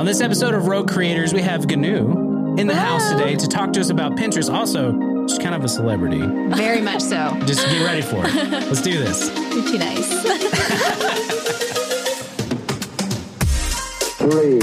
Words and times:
On 0.00 0.06
this 0.06 0.22
episode 0.22 0.54
of 0.54 0.66
Rogue 0.66 0.88
Creators, 0.88 1.34
we 1.34 1.42
have 1.42 1.66
Gnu 1.66 2.54
in 2.56 2.66
the 2.66 2.74
house 2.74 3.10
today 3.10 3.36
to 3.36 3.46
talk 3.46 3.70
to 3.74 3.80
us 3.80 3.90
about 3.90 4.12
Pinterest. 4.12 4.50
Also, 4.50 4.98
she's 5.28 5.36
kind 5.36 5.54
of 5.54 5.62
a 5.62 5.68
celebrity. 5.68 6.26
Very 6.56 6.80
much 6.80 7.02
so. 7.02 7.38
Just 7.44 7.68
get 7.68 7.84
ready 7.84 8.00
for 8.00 8.24
it. 8.24 8.32
Let's 8.50 8.80
do 8.80 8.98
this. 8.98 9.28
You're 9.54 9.62
too 9.62 9.76
nice. 9.76 10.08
Three, 14.16 14.60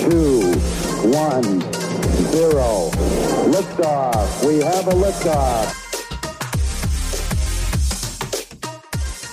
two, 0.00 0.40
one, 1.06 1.60
zero. 2.32 2.88
Liftoff. 3.52 4.46
We 4.46 4.60
have 4.60 4.86
a 4.86 4.92
liftoff. 4.92 5.81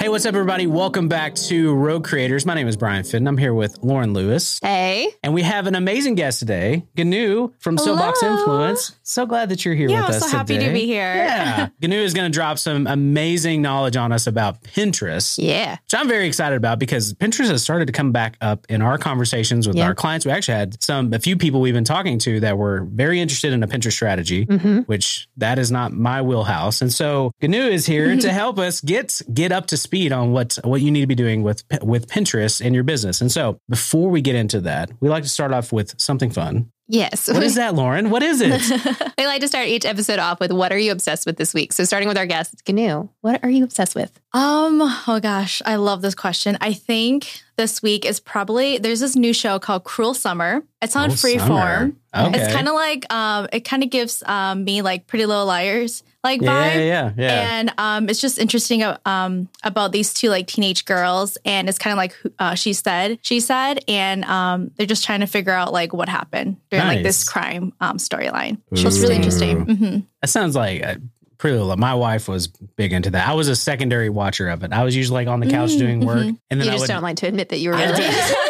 Hey, 0.00 0.08
what's 0.08 0.24
up, 0.24 0.34
everybody? 0.34 0.66
Welcome 0.66 1.08
back 1.08 1.34
to 1.34 1.74
Rogue 1.74 2.04
Creators. 2.06 2.46
My 2.46 2.54
name 2.54 2.66
is 2.66 2.74
Brian 2.74 3.04
Fitton. 3.04 3.28
I'm 3.28 3.36
here 3.36 3.52
with 3.52 3.76
Lauren 3.82 4.14
Lewis. 4.14 4.58
Hey. 4.62 5.10
And 5.22 5.34
we 5.34 5.42
have 5.42 5.66
an 5.66 5.74
amazing 5.74 6.14
guest 6.14 6.38
today, 6.38 6.86
Gnu 6.96 7.52
from 7.58 7.76
Soapbox 7.76 8.22
Influence. 8.22 8.96
So 9.02 9.26
glad 9.26 9.50
that 9.50 9.62
you're 9.62 9.74
here 9.74 9.90
Yeah, 9.90 10.06
with 10.06 10.16
I'm 10.16 10.22
us 10.22 10.30
so 10.30 10.38
happy 10.38 10.56
to 10.56 10.72
be 10.72 10.86
here. 10.86 11.14
Yeah. 11.14 11.68
Gnu 11.82 11.94
is 11.96 12.14
going 12.14 12.32
to 12.32 12.34
drop 12.34 12.58
some 12.58 12.86
amazing 12.86 13.60
knowledge 13.60 13.94
on 13.98 14.10
us 14.10 14.26
about 14.26 14.62
Pinterest. 14.62 15.36
Yeah. 15.36 15.72
Which 15.72 15.94
I'm 15.94 16.08
very 16.08 16.26
excited 16.26 16.56
about 16.56 16.78
because 16.78 17.12
Pinterest 17.12 17.50
has 17.50 17.62
started 17.62 17.84
to 17.88 17.92
come 17.92 18.10
back 18.10 18.38
up 18.40 18.64
in 18.70 18.80
our 18.80 18.96
conversations 18.96 19.68
with 19.68 19.76
Yeah. 19.76 19.84
our 19.84 19.94
clients. 19.94 20.24
We 20.24 20.32
actually 20.32 20.54
had 20.56 20.82
some 20.82 21.12
a 21.12 21.18
few 21.18 21.36
people 21.36 21.60
we've 21.60 21.74
been 21.74 21.84
talking 21.84 22.18
to 22.20 22.40
that 22.40 22.56
were 22.56 22.84
very 22.90 23.20
interested 23.20 23.52
in 23.52 23.62
a 23.62 23.68
Pinterest 23.68 23.92
strategy, 23.92 24.46
Mm-hmm. 24.46 24.78
which 24.86 25.28
that 25.36 25.58
is 25.58 25.70
not 25.70 25.92
my 25.92 26.22
wheelhouse. 26.22 26.80
And 26.80 26.90
so 26.90 27.32
Gnu 27.42 27.58
is 27.68 27.84
here 27.84 28.16
to 28.16 28.32
help 28.32 28.58
us 28.58 28.80
get 28.80 29.20
get 29.34 29.52
up 29.52 29.66
to 29.66 29.76
speed 29.76 29.89
on 30.12 30.32
what 30.32 30.58
what 30.64 30.80
you 30.80 30.90
need 30.90 31.00
to 31.00 31.06
be 31.06 31.14
doing 31.14 31.42
with 31.42 31.64
with 31.82 32.08
Pinterest 32.08 32.60
in 32.60 32.74
your 32.74 32.84
business. 32.84 33.20
And 33.20 33.30
so 33.30 33.58
before 33.68 34.10
we 34.10 34.20
get 34.20 34.34
into 34.34 34.60
that, 34.62 34.90
we 35.00 35.08
like 35.08 35.22
to 35.22 35.28
start 35.28 35.52
off 35.52 35.72
with 35.72 35.98
something 36.00 36.30
fun. 36.30 36.70
Yes. 36.92 37.28
What 37.28 37.44
is 37.44 37.54
that, 37.54 37.76
Lauren? 37.76 38.10
What 38.10 38.24
is 38.24 38.40
it? 38.40 39.14
we 39.18 39.24
like 39.24 39.40
to 39.42 39.46
start 39.46 39.68
each 39.68 39.84
episode 39.84 40.18
off 40.18 40.40
with 40.40 40.50
what 40.50 40.72
are 40.72 40.78
you 40.78 40.90
obsessed 40.90 41.24
with 41.24 41.36
this 41.36 41.54
week? 41.54 41.72
So 41.72 41.84
starting 41.84 42.08
with 42.08 42.18
our 42.18 42.26
guest, 42.26 42.62
Gnu, 42.68 43.08
what 43.20 43.44
are 43.44 43.48
you 43.48 43.62
obsessed 43.62 43.94
with? 43.94 44.10
Um, 44.32 44.80
oh 44.82 45.20
gosh, 45.22 45.62
I 45.64 45.76
love 45.76 46.02
this 46.02 46.16
question. 46.16 46.58
I 46.60 46.72
think 46.72 47.42
this 47.56 47.80
week 47.80 48.04
is 48.04 48.18
probably 48.18 48.78
there's 48.78 48.98
this 48.98 49.14
new 49.14 49.32
show 49.32 49.60
called 49.60 49.84
Cruel 49.84 50.14
Summer. 50.14 50.64
It's 50.82 50.96
on 50.96 51.14
Cruel 51.14 51.38
Freeform. 51.38 51.94
Okay. 52.12 52.40
It's 52.40 52.52
kind 52.52 52.66
of 52.66 52.74
like 52.74 53.12
um 53.12 53.46
it 53.52 53.60
kind 53.60 53.84
of 53.84 53.90
gives 53.90 54.24
um 54.26 54.64
me 54.64 54.82
like 54.82 55.06
Pretty 55.06 55.26
Little 55.26 55.46
Liars 55.46 56.02
like 56.22 56.40
vibe. 56.40 56.46
yeah, 56.46 56.78
yeah, 56.78 57.12
yeah. 57.16 57.58
And 57.58 57.72
um, 57.78 58.08
it's 58.08 58.20
just 58.20 58.38
interesting 58.38 58.82
uh, 58.82 58.98
um, 59.06 59.48
about 59.62 59.92
these 59.92 60.12
two 60.12 60.28
like 60.28 60.46
teenage 60.46 60.84
girls, 60.84 61.38
and 61.44 61.68
it's 61.68 61.78
kind 61.78 61.92
of 61.92 61.96
like 61.96 62.14
uh, 62.38 62.54
she 62.54 62.72
said, 62.74 63.18
she 63.22 63.40
said, 63.40 63.82
and 63.88 64.24
um, 64.24 64.70
they're 64.76 64.86
just 64.86 65.04
trying 65.04 65.20
to 65.20 65.26
figure 65.26 65.52
out 65.52 65.72
like 65.72 65.92
what 65.92 66.08
happened 66.08 66.56
during 66.70 66.86
like 66.86 67.02
this 67.02 67.26
crime 67.28 67.72
um, 67.80 67.96
storyline. 67.96 68.58
So 68.74 68.86
it's 68.88 68.98
really 69.00 69.16
interesting. 69.16 69.56
Ooh. 69.70 69.74
hmm 69.76 69.98
That 70.20 70.28
sounds 70.28 70.54
like 70.54 70.82
a 70.82 71.00
pretty 71.38 71.56
little. 71.56 71.74
My 71.76 71.94
wife 71.94 72.28
was 72.28 72.48
big 72.48 72.92
into 72.92 73.10
that. 73.12 73.26
I 73.26 73.32
was 73.32 73.48
a 73.48 73.56
secondary 73.56 74.10
watcher 74.10 74.48
of 74.50 74.62
it. 74.62 74.72
I 74.72 74.84
was 74.84 74.94
usually 74.94 75.24
like 75.24 75.28
on 75.32 75.40
the 75.40 75.46
couch 75.50 75.70
Mm, 75.70 75.78
doing 75.78 76.00
work, 76.06 76.26
mhm. 76.26 76.38
and 76.50 76.60
then 76.60 76.66
You 76.66 76.72
I 76.72 76.74
just 76.74 76.82
would. 76.82 76.88
don't 76.88 77.02
like 77.02 77.16
to 77.16 77.26
admit 77.28 77.48
that 77.48 77.58
you 77.60 77.70
were 77.70 77.76
I 77.76 77.84
really. 77.90 78.04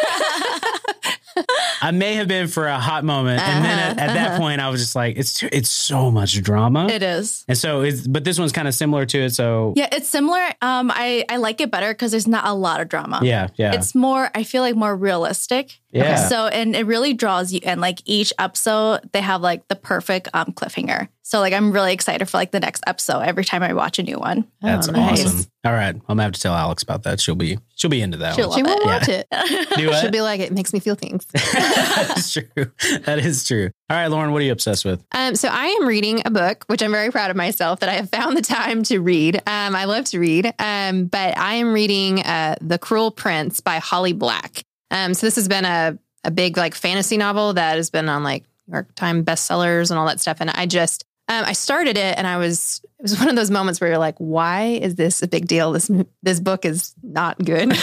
I 1.81 1.91
may 1.91 2.13
have 2.15 2.27
been 2.27 2.47
for 2.47 2.67
a 2.67 2.79
hot 2.79 3.03
moment, 3.03 3.41
and 3.41 3.65
then 3.65 3.79
at, 3.79 3.99
at 3.99 4.13
that 4.13 4.39
point, 4.39 4.61
I 4.61 4.69
was 4.69 4.79
just 4.81 4.95
like, 4.95 5.17
"It's 5.17 5.33
too, 5.33 5.49
it's 5.51 5.69
so 5.69 6.11
much 6.11 6.41
drama." 6.41 6.87
It 6.87 7.03
is. 7.03 7.43
and 7.47 7.57
so, 7.57 7.81
it's, 7.81 8.05
but 8.07 8.23
this 8.23 8.37
one's 8.39 8.51
kind 8.51 8.67
of 8.67 8.73
similar 8.73 9.05
to 9.05 9.17
it. 9.19 9.31
So, 9.31 9.73
Yeah, 9.75 9.89
it's 9.91 10.07
similar. 10.07 10.41
Um, 10.61 10.91
I 10.93 11.25
I 11.27 11.37
like 11.37 11.59
it 11.59 11.71
better 11.71 11.91
because 11.93 12.11
there's 12.11 12.27
not 12.27 12.45
a 12.45 12.53
lot 12.53 12.79
of 12.81 12.87
drama. 12.87 13.19
yeah, 13.23 13.49
yeah, 13.55 13.73
It's 13.73 13.93
more. 13.95 14.29
I 14.33 14.43
feel 14.43 14.61
like 14.61 14.75
more 14.75 14.95
realistic. 14.95 15.80
Yeah. 15.91 16.27
So 16.27 16.47
and 16.47 16.75
it 16.75 16.85
really 16.85 17.13
draws 17.13 17.51
you 17.53 17.59
in. 17.63 17.79
Like 17.79 17.99
each 18.05 18.31
episode, 18.39 19.09
they 19.13 19.21
have 19.21 19.41
like 19.41 19.67
the 19.67 19.75
perfect 19.75 20.27
um 20.33 20.47
cliffhanger. 20.53 21.07
So 21.23 21.39
like 21.39 21.53
I'm 21.53 21.71
really 21.71 21.93
excited 21.93 22.27
for 22.27 22.37
like 22.37 22.51
the 22.51 22.59
next 22.59 22.83
episode 22.87 23.19
every 23.21 23.45
time 23.45 23.63
I 23.63 23.73
watch 23.73 23.99
a 23.99 24.03
new 24.03 24.17
one. 24.17 24.45
that's 24.61 24.89
Oh, 24.89 24.91
nice. 24.91 25.25
awesome. 25.25 25.45
All 25.63 25.71
right, 25.73 25.93
I'm 25.95 26.01
gonna 26.07 26.23
have 26.23 26.31
to 26.33 26.39
tell 26.41 26.53
Alex 26.55 26.81
about 26.83 27.03
that. 27.03 27.19
She'll 27.21 27.35
be 27.35 27.59
she'll 27.75 27.89
be 27.91 28.01
into 28.01 28.17
that 28.17 28.35
She'll 28.35 28.49
one. 28.49 28.57
She 28.57 28.63
love 28.63 28.79
won't 28.83 29.07
it. 29.09 29.27
watch 29.31 29.49
it. 29.79 30.01
She'll 30.01 30.11
be 30.11 30.21
like, 30.21 30.39
it 30.39 30.51
makes 30.51 30.73
me 30.73 30.79
feel 30.79 30.95
things. 30.95 31.25
That's 31.33 32.33
true. 32.33 32.43
That 33.05 33.19
is 33.19 33.45
true. 33.45 33.69
All 33.89 33.97
right, 33.97 34.07
Lauren, 34.07 34.31
what 34.31 34.41
are 34.41 34.45
you 34.45 34.51
obsessed 34.51 34.85
with? 34.85 35.03
Um, 35.13 35.35
so 35.35 35.49
I 35.49 35.67
am 35.67 35.87
reading 35.87 36.21
a 36.25 36.31
book, 36.31 36.63
which 36.67 36.81
I'm 36.81 36.91
very 36.91 37.11
proud 37.11 37.29
of 37.29 37.37
myself 37.37 37.81
that 37.81 37.89
I 37.89 37.93
have 37.93 38.09
found 38.09 38.35
the 38.37 38.41
time 38.41 38.83
to 38.83 38.99
read. 38.99 39.35
Um, 39.47 39.75
I 39.75 39.85
love 39.85 40.05
to 40.05 40.19
read, 40.19 40.51
um, 40.59 41.05
but 41.05 41.37
I 41.37 41.55
am 41.55 41.73
reading 41.73 42.21
uh, 42.21 42.55
The 42.61 42.79
Cruel 42.79 43.11
Prince 43.11 43.59
by 43.61 43.77
Holly 43.77 44.13
Black. 44.13 44.63
Um, 44.91 45.13
so 45.13 45.25
this 45.25 45.35
has 45.35 45.47
been 45.47 45.65
a, 45.65 45.97
a 46.23 46.31
big 46.31 46.57
like 46.57 46.75
fantasy 46.75 47.17
novel 47.17 47.53
that 47.53 47.77
has 47.77 47.89
been 47.89 48.09
on 48.09 48.23
like 48.23 48.43
New 48.67 48.73
York 48.73 48.93
Times 48.95 49.25
bestsellers 49.25 49.89
and 49.89 49.97
all 49.99 50.05
that 50.05 50.19
stuff. 50.19 50.37
And 50.41 50.51
I 50.51 50.67
just 50.67 51.05
um, 51.31 51.45
I 51.45 51.53
started 51.53 51.97
it, 51.97 52.17
and 52.17 52.27
I 52.27 52.37
was 52.37 52.81
it 52.99 53.03
was 53.03 53.17
one 53.19 53.29
of 53.29 53.35
those 53.35 53.49
moments 53.49 53.79
where 53.79 53.89
you're 53.89 53.97
like, 53.97 54.17
why 54.17 54.63
is 54.63 54.95
this 54.95 55.21
a 55.21 55.27
big 55.27 55.47
deal? 55.47 55.71
This 55.71 55.89
this 56.21 56.39
book 56.39 56.65
is 56.65 56.93
not 57.01 57.37
good. 57.37 57.69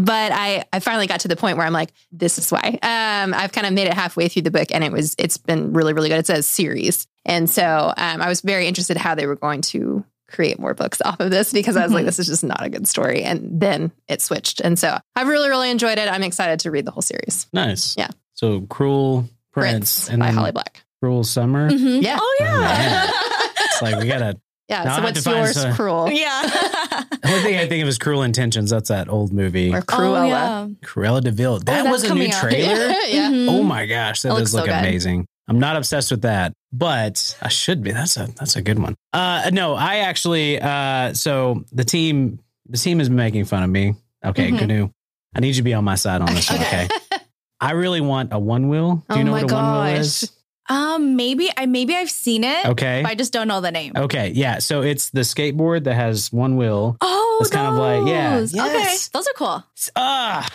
but 0.00 0.32
I 0.32 0.64
I 0.72 0.80
finally 0.80 1.06
got 1.06 1.20
to 1.20 1.28
the 1.28 1.36
point 1.36 1.58
where 1.58 1.66
I'm 1.66 1.72
like, 1.72 1.92
this 2.10 2.38
is 2.38 2.50
why. 2.50 2.78
Um, 2.82 3.32
I've 3.34 3.52
kind 3.52 3.66
of 3.66 3.72
made 3.72 3.86
it 3.86 3.94
halfway 3.94 4.28
through 4.28 4.42
the 4.42 4.50
book, 4.50 4.68
and 4.72 4.82
it 4.82 4.90
was 4.90 5.14
it's 5.16 5.36
been 5.36 5.72
really 5.72 5.92
really 5.92 6.08
good. 6.08 6.18
It's 6.18 6.30
a 6.30 6.42
series, 6.42 7.06
and 7.24 7.48
so 7.48 7.92
um, 7.96 8.20
I 8.20 8.28
was 8.28 8.40
very 8.40 8.66
interested 8.66 8.96
how 8.96 9.14
they 9.14 9.26
were 9.26 9.36
going 9.36 9.60
to 9.62 10.04
create 10.32 10.58
more 10.58 10.74
books 10.74 11.00
off 11.04 11.20
of 11.20 11.30
this 11.30 11.52
because 11.52 11.76
I 11.76 11.84
was 11.84 11.92
like, 11.92 12.02
Mhm. 12.02 12.06
this 12.06 12.18
is 12.18 12.26
just 12.26 12.42
not 12.44 12.62
a 12.64 12.68
good 12.68 12.88
story. 12.88 13.22
And 13.22 13.60
then 13.60 13.92
it 14.08 14.20
switched, 14.22 14.60
and 14.60 14.78
so 14.78 14.98
I've 15.14 15.28
really 15.28 15.48
really 15.48 15.70
enjoyed 15.70 15.98
it. 15.98 16.08
I'm 16.08 16.22
excited 16.22 16.60
to 16.60 16.70
read 16.70 16.84
the 16.86 16.90
whole 16.90 17.02
series. 17.02 17.46
Nice. 17.52 17.94
Yeah. 17.96 18.08
So, 18.34 18.62
Cruel 18.62 19.28
Prince, 19.52 20.08
by 20.08 20.16
then 20.16 20.34
Holly 20.34 20.52
Black. 20.52 20.82
Cruel 21.00 21.22
Summer. 21.24 21.70
Mm-hmm. 21.70 22.02
Yeah. 22.02 22.18
Oh 22.20 22.36
yeah. 22.40 23.10
It's 23.64 23.82
like 23.82 23.96
we 24.00 24.06
gotta. 24.08 24.38
Yeah. 24.68 24.84
Now 24.84 24.96
so 24.96 25.02
have 25.02 25.04
what's 25.04 25.26
yours, 25.26 25.60
some- 25.60 25.74
Cruel 25.74 26.08
yeah. 26.12 26.42
The 27.22 27.28
only 27.28 27.42
thing 27.42 27.56
I 27.58 27.66
think 27.68 27.82
of 27.82 27.88
is 27.88 27.98
Cruel 27.98 28.22
Intentions. 28.22 28.70
That's 28.70 28.88
that 28.88 29.08
old 29.08 29.32
movie. 29.32 29.72
or 29.72 29.80
Cruella? 29.82 30.22
Oh, 30.22 30.26
yeah. 30.26 30.66
Cruella 30.84 31.20
de 31.22 31.30
Vil. 31.30 31.58
That 31.60 31.64
that's 31.66 31.88
was 31.90 32.04
a 32.04 32.14
new 32.14 32.28
trailer. 32.30 32.88
yeah. 33.06 33.30
Mhm. 33.30 33.48
Oh 33.48 33.62
my 33.62 33.86
gosh, 33.86 34.22
that 34.22 34.30
That 34.30 34.38
does 34.40 34.54
look 34.54 34.66
so 34.66 34.72
amazing. 34.72 35.26
I'm 35.48 35.58
not 35.58 35.76
obsessed 35.76 36.10
with 36.10 36.22
that, 36.22 36.52
but 36.72 37.36
I 37.42 37.48
should 37.48 37.82
be. 37.82 37.90
That's 37.92 38.16
a 38.16 38.26
that's 38.38 38.56
a 38.56 38.62
good 38.62 38.78
one. 38.78 38.94
Uh 39.12 39.50
no, 39.52 39.74
I 39.74 39.96
actually 39.98 40.60
uh 40.60 41.14
so 41.14 41.64
the 41.72 41.84
team 41.84 42.38
the 42.68 42.78
team 42.78 43.00
is 43.00 43.10
making 43.10 43.44
fun 43.46 43.62
of 43.62 43.70
me. 43.70 43.94
Okay, 44.24 44.50
Mhm. 44.50 44.58
Canoe. 44.58 44.90
I 45.34 45.40
need 45.40 45.48
you 45.48 45.54
to 45.54 45.62
be 45.62 45.74
on 45.74 45.84
my 45.84 45.96
side 45.96 46.20
on 46.20 46.32
this 46.34 46.50
one, 46.50 46.60
okay? 46.60 46.88
I 47.60 47.72
really 47.72 48.00
want 48.00 48.32
a 48.32 48.38
one 48.38 48.68
wheel. 48.68 49.04
Do 49.08 49.16
you 49.16 49.22
Oh 49.22 49.24
know 49.24 49.32
what 49.32 49.50
a 49.50 49.54
one 49.54 49.72
wheel 49.86 49.96
is? 50.00 50.30
Um, 50.68 51.16
maybe 51.16 51.50
I 51.56 51.66
maybe 51.66 51.94
I've 51.96 52.10
seen 52.10 52.44
it, 52.44 52.66
Okay. 52.66 53.02
but 53.02 53.10
I 53.10 53.14
just 53.16 53.32
don't 53.32 53.48
know 53.48 53.60
the 53.60 53.72
name. 53.72 53.92
Okay, 53.96 54.30
yeah. 54.30 54.58
So 54.58 54.82
it's 54.82 55.10
the 55.10 55.22
skateboard 55.22 55.84
that 55.84 55.94
has 55.94 56.32
one 56.32 56.56
wheel. 56.56 56.96
Oh, 57.00 57.38
It's 57.40 57.50
kind 57.50 57.66
of 57.66 57.74
like- 57.74 58.06
yeah. 58.08 58.38
those. 58.38 58.54
Okay, 58.56 58.96
those 59.12 59.26
are 59.26 59.34
cool. 59.36 59.64
Ah. 59.96 60.48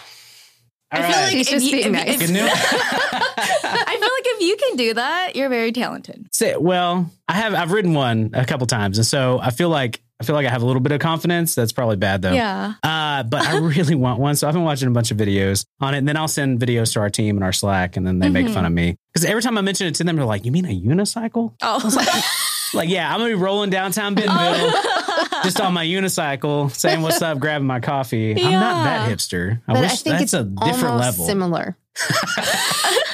All 0.91 0.99
I 0.99 1.01
feel 1.01 1.11
right. 1.17 1.23
like 1.23 1.33
He's 1.33 1.47
if 1.47 1.53
just 1.53 1.65
you, 1.65 1.71
being 1.73 1.85
if, 1.87 1.91
nice. 1.91 2.21
if- 2.21 2.29
I 3.69 3.95
feel 3.95 4.01
like 4.01 4.25
if 4.25 4.41
you 4.41 4.55
can 4.55 4.77
do 4.77 4.93
that, 4.93 5.35
you're 5.35 5.49
very 5.49 5.71
talented. 5.71 6.27
Say, 6.31 6.55
well, 6.57 7.11
I 7.27 7.33
have 7.33 7.53
I've 7.53 7.71
ridden 7.71 7.93
one 7.93 8.31
a 8.33 8.45
couple 8.45 8.65
times, 8.67 8.97
and 8.97 9.05
so 9.05 9.39
I 9.41 9.49
feel 9.51 9.69
like 9.69 10.01
I 10.19 10.23
feel 10.23 10.33
like 10.35 10.47
I 10.47 10.49
have 10.49 10.61
a 10.63 10.65
little 10.65 10.79
bit 10.81 10.93
of 10.93 10.99
confidence. 11.01 11.53
That's 11.55 11.73
probably 11.73 11.97
bad 11.97 12.21
though. 12.21 12.31
Yeah. 12.31 12.73
Uh, 12.81 13.23
but 13.23 13.41
I 13.45 13.57
really 13.61 13.95
want 13.95 14.19
one, 14.19 14.35
so 14.37 14.47
I've 14.47 14.53
been 14.53 14.63
watching 14.63 14.87
a 14.87 14.91
bunch 14.91 15.11
of 15.11 15.17
videos 15.17 15.65
on 15.81 15.93
it, 15.93 15.97
and 15.99 16.07
then 16.07 16.15
I'll 16.15 16.27
send 16.29 16.59
videos 16.59 16.93
to 16.93 17.01
our 17.01 17.09
team 17.09 17.35
and 17.35 17.43
our 17.43 17.51
Slack, 17.53 17.97
and 17.97 18.07
then 18.07 18.19
they 18.19 18.29
make 18.29 18.47
Mhm. 18.47 18.53
fun 18.53 18.65
of 18.65 18.71
me 18.71 18.95
because 19.13 19.25
every 19.25 19.41
time 19.41 19.57
I 19.57 19.61
mention 19.61 19.87
it 19.87 19.95
to 19.95 20.03
them, 20.05 20.15
they're 20.15 20.25
like, 20.25 20.45
"You 20.45 20.51
mean 20.53 20.65
a 20.65 20.69
unicycle?" 20.69 21.53
Oh. 21.61 22.27
Like, 22.73 22.89
yeah, 22.89 23.09
I'm 23.13 23.19
gonna 23.19 23.29
be 23.29 23.35
rolling 23.35 23.69
downtown 23.69 24.13
Bentonville. 24.15 24.71
Just 25.43 25.59
on 25.61 25.73
my 25.73 25.85
unicycle, 25.85 26.71
saying 26.71 27.01
what's 27.01 27.21
up, 27.21 27.39
grabbing 27.39 27.67
my 27.67 27.79
coffee. 27.79 28.31
I'm 28.31 28.51
not 28.51 28.83
that 28.83 29.09
hipster. 29.09 29.61
I 29.67 29.73
But 29.73 29.81
wish 29.81 29.91
I 29.91 29.95
think 29.95 30.13
that's 30.19 30.23
it's 30.23 30.33
a 30.33 30.43
different 30.43 30.97
level. 30.97 31.25
Similar. 31.25 31.77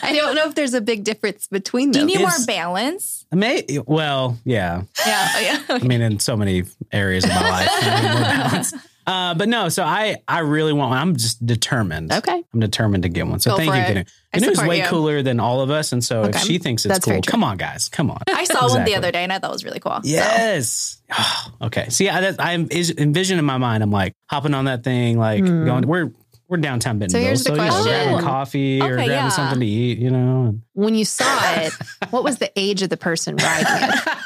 I 0.04 0.14
don't 0.14 0.36
know 0.36 0.48
if 0.48 0.56
there's 0.56 0.74
a 0.74 0.82
big 0.82 1.04
difference 1.04 1.48
between 1.48 1.92
Do 1.92 2.00
you 2.00 2.06
them. 2.06 2.16
need 2.18 2.20
more 2.20 2.46
balance? 2.46 3.26
I 3.32 3.36
may, 3.36 3.66
well, 3.86 4.38
yeah. 4.44 4.84
Yeah. 5.06 5.40
yeah. 5.40 5.62
I 5.70 5.80
mean, 5.80 6.02
in 6.02 6.20
so 6.20 6.36
many 6.36 6.64
areas 6.92 7.24
of 7.24 7.30
my 7.32 7.50
life, 7.50 7.70
I 7.72 8.02
need 8.02 8.10
more 8.12 8.22
balance. 8.50 8.74
Uh, 9.06 9.34
but 9.36 9.50
no, 9.50 9.70
so 9.70 9.84
I 9.84 10.18
I 10.28 10.40
really 10.40 10.72
want 10.74 10.92
one. 10.92 10.98
I'm 11.00 11.16
just 11.16 11.46
determined. 11.46 12.12
Okay. 12.14 12.44
I'm 12.54 12.60
determined 12.60 13.04
to 13.04 13.10
get 13.10 13.28
one. 13.28 13.40
So 13.40 13.52
Go 13.52 13.58
thank 13.58 13.74
you, 13.74 13.82
it. 14.02 14.06
Ganu. 14.08 14.12
I 14.34 14.40
Ganu's 14.40 14.46
support 14.56 14.68
way 14.70 14.78
you. 14.82 14.86
cooler 14.88 15.22
than 15.22 15.40
all 15.40 15.62
of 15.62 15.70
us, 15.70 15.92
and 15.92 16.04
so 16.04 16.24
if 16.24 16.38
she 16.40 16.58
thinks 16.58 16.86
it's 16.86 16.94
That's 16.96 17.06
cool, 17.06 17.22
come 17.22 17.44
on, 17.44 17.58
guys, 17.58 17.90
come 17.90 18.10
on. 18.10 18.22
I 18.28 18.46
saw 18.46 18.70
one 18.70 18.86
the 18.86 18.96
other 18.96 19.12
day 19.12 19.24
and 19.24 19.32
I 19.34 19.40
thought 19.40 19.52
it 19.52 19.54
was 19.54 19.66
really 19.66 19.80
cool. 19.80 19.92
So- 19.92 20.00
Yes. 20.04 21.02
okay. 21.62 21.90
See, 21.90 22.10
I, 22.10 22.34
I 22.40 22.54
envision 22.56 23.40
in 23.40 23.46
my 23.46 23.58
mind. 23.58 23.84
I'm 23.84 23.92
like 23.92 24.16
hopping 24.30 24.54
on 24.54 24.66
that 24.66 24.84
thing, 24.84 25.18
like 25.20 25.42
Hmm. 25.42 25.66
going. 25.66 25.88
We're 25.88 26.12
we're 26.50 26.58
downtown 26.58 27.00
Bentonville, 27.00 27.22
so, 27.22 27.26
here's 27.26 27.44
the 27.46 27.52
you 27.52 27.58
know, 27.58 27.64
question. 27.70 27.84
grabbing 27.92 28.20
coffee 28.20 28.82
or 28.82 28.94
grabbing 28.94 29.10
yeah. 29.12 29.30
something 29.30 29.60
to 29.60 29.66
eat. 29.66 29.98
You 29.98 30.12
know. 30.12 30.60
When 30.74 30.94
you 30.94 31.06
saw 31.06 31.26
it, 31.56 31.74
what 32.12 32.24
was 32.24 32.38
the 32.38 32.52
age 32.56 32.82
of 32.82 32.90
the 32.90 32.98
person 32.98 33.36
riding 33.38 33.90
it? 33.90 34.00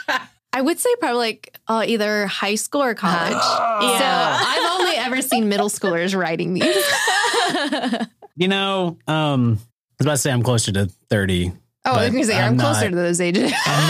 I 0.57 0.61
would 0.61 0.79
say 0.79 0.89
probably 0.99 1.19
like 1.19 1.59
uh, 1.67 1.83
either 1.85 2.25
high 2.25 2.55
school 2.55 2.81
or 2.81 2.95
college. 2.95 3.33
So 3.79 3.87
yeah. 4.03 4.39
I've 4.41 4.79
only 4.79 4.95
ever 4.97 5.21
seen 5.21 5.49
middle 5.49 5.69
schoolers 5.69 6.17
riding 6.17 6.53
these. 6.55 6.75
You 8.39 8.47
know, 8.47 8.97
um, 9.07 9.57
I 9.59 9.93
was 9.97 10.05
about 10.05 10.11
to 10.11 10.17
say 10.17 10.31
I'm 10.31 10.43
closer 10.43 10.71
to 10.73 10.85
30. 11.09 11.51
Oh, 11.85 11.91
I 11.91 12.03
was 12.03 12.11
going 12.11 12.21
to 12.23 12.27
say, 12.27 12.37
I'm, 12.39 12.53
I'm, 12.53 12.59
closer 12.59 12.83
not. 12.85 12.89
to 12.91 12.95
those 12.95 13.19
ages. 13.19 13.51
I'm 13.65 13.87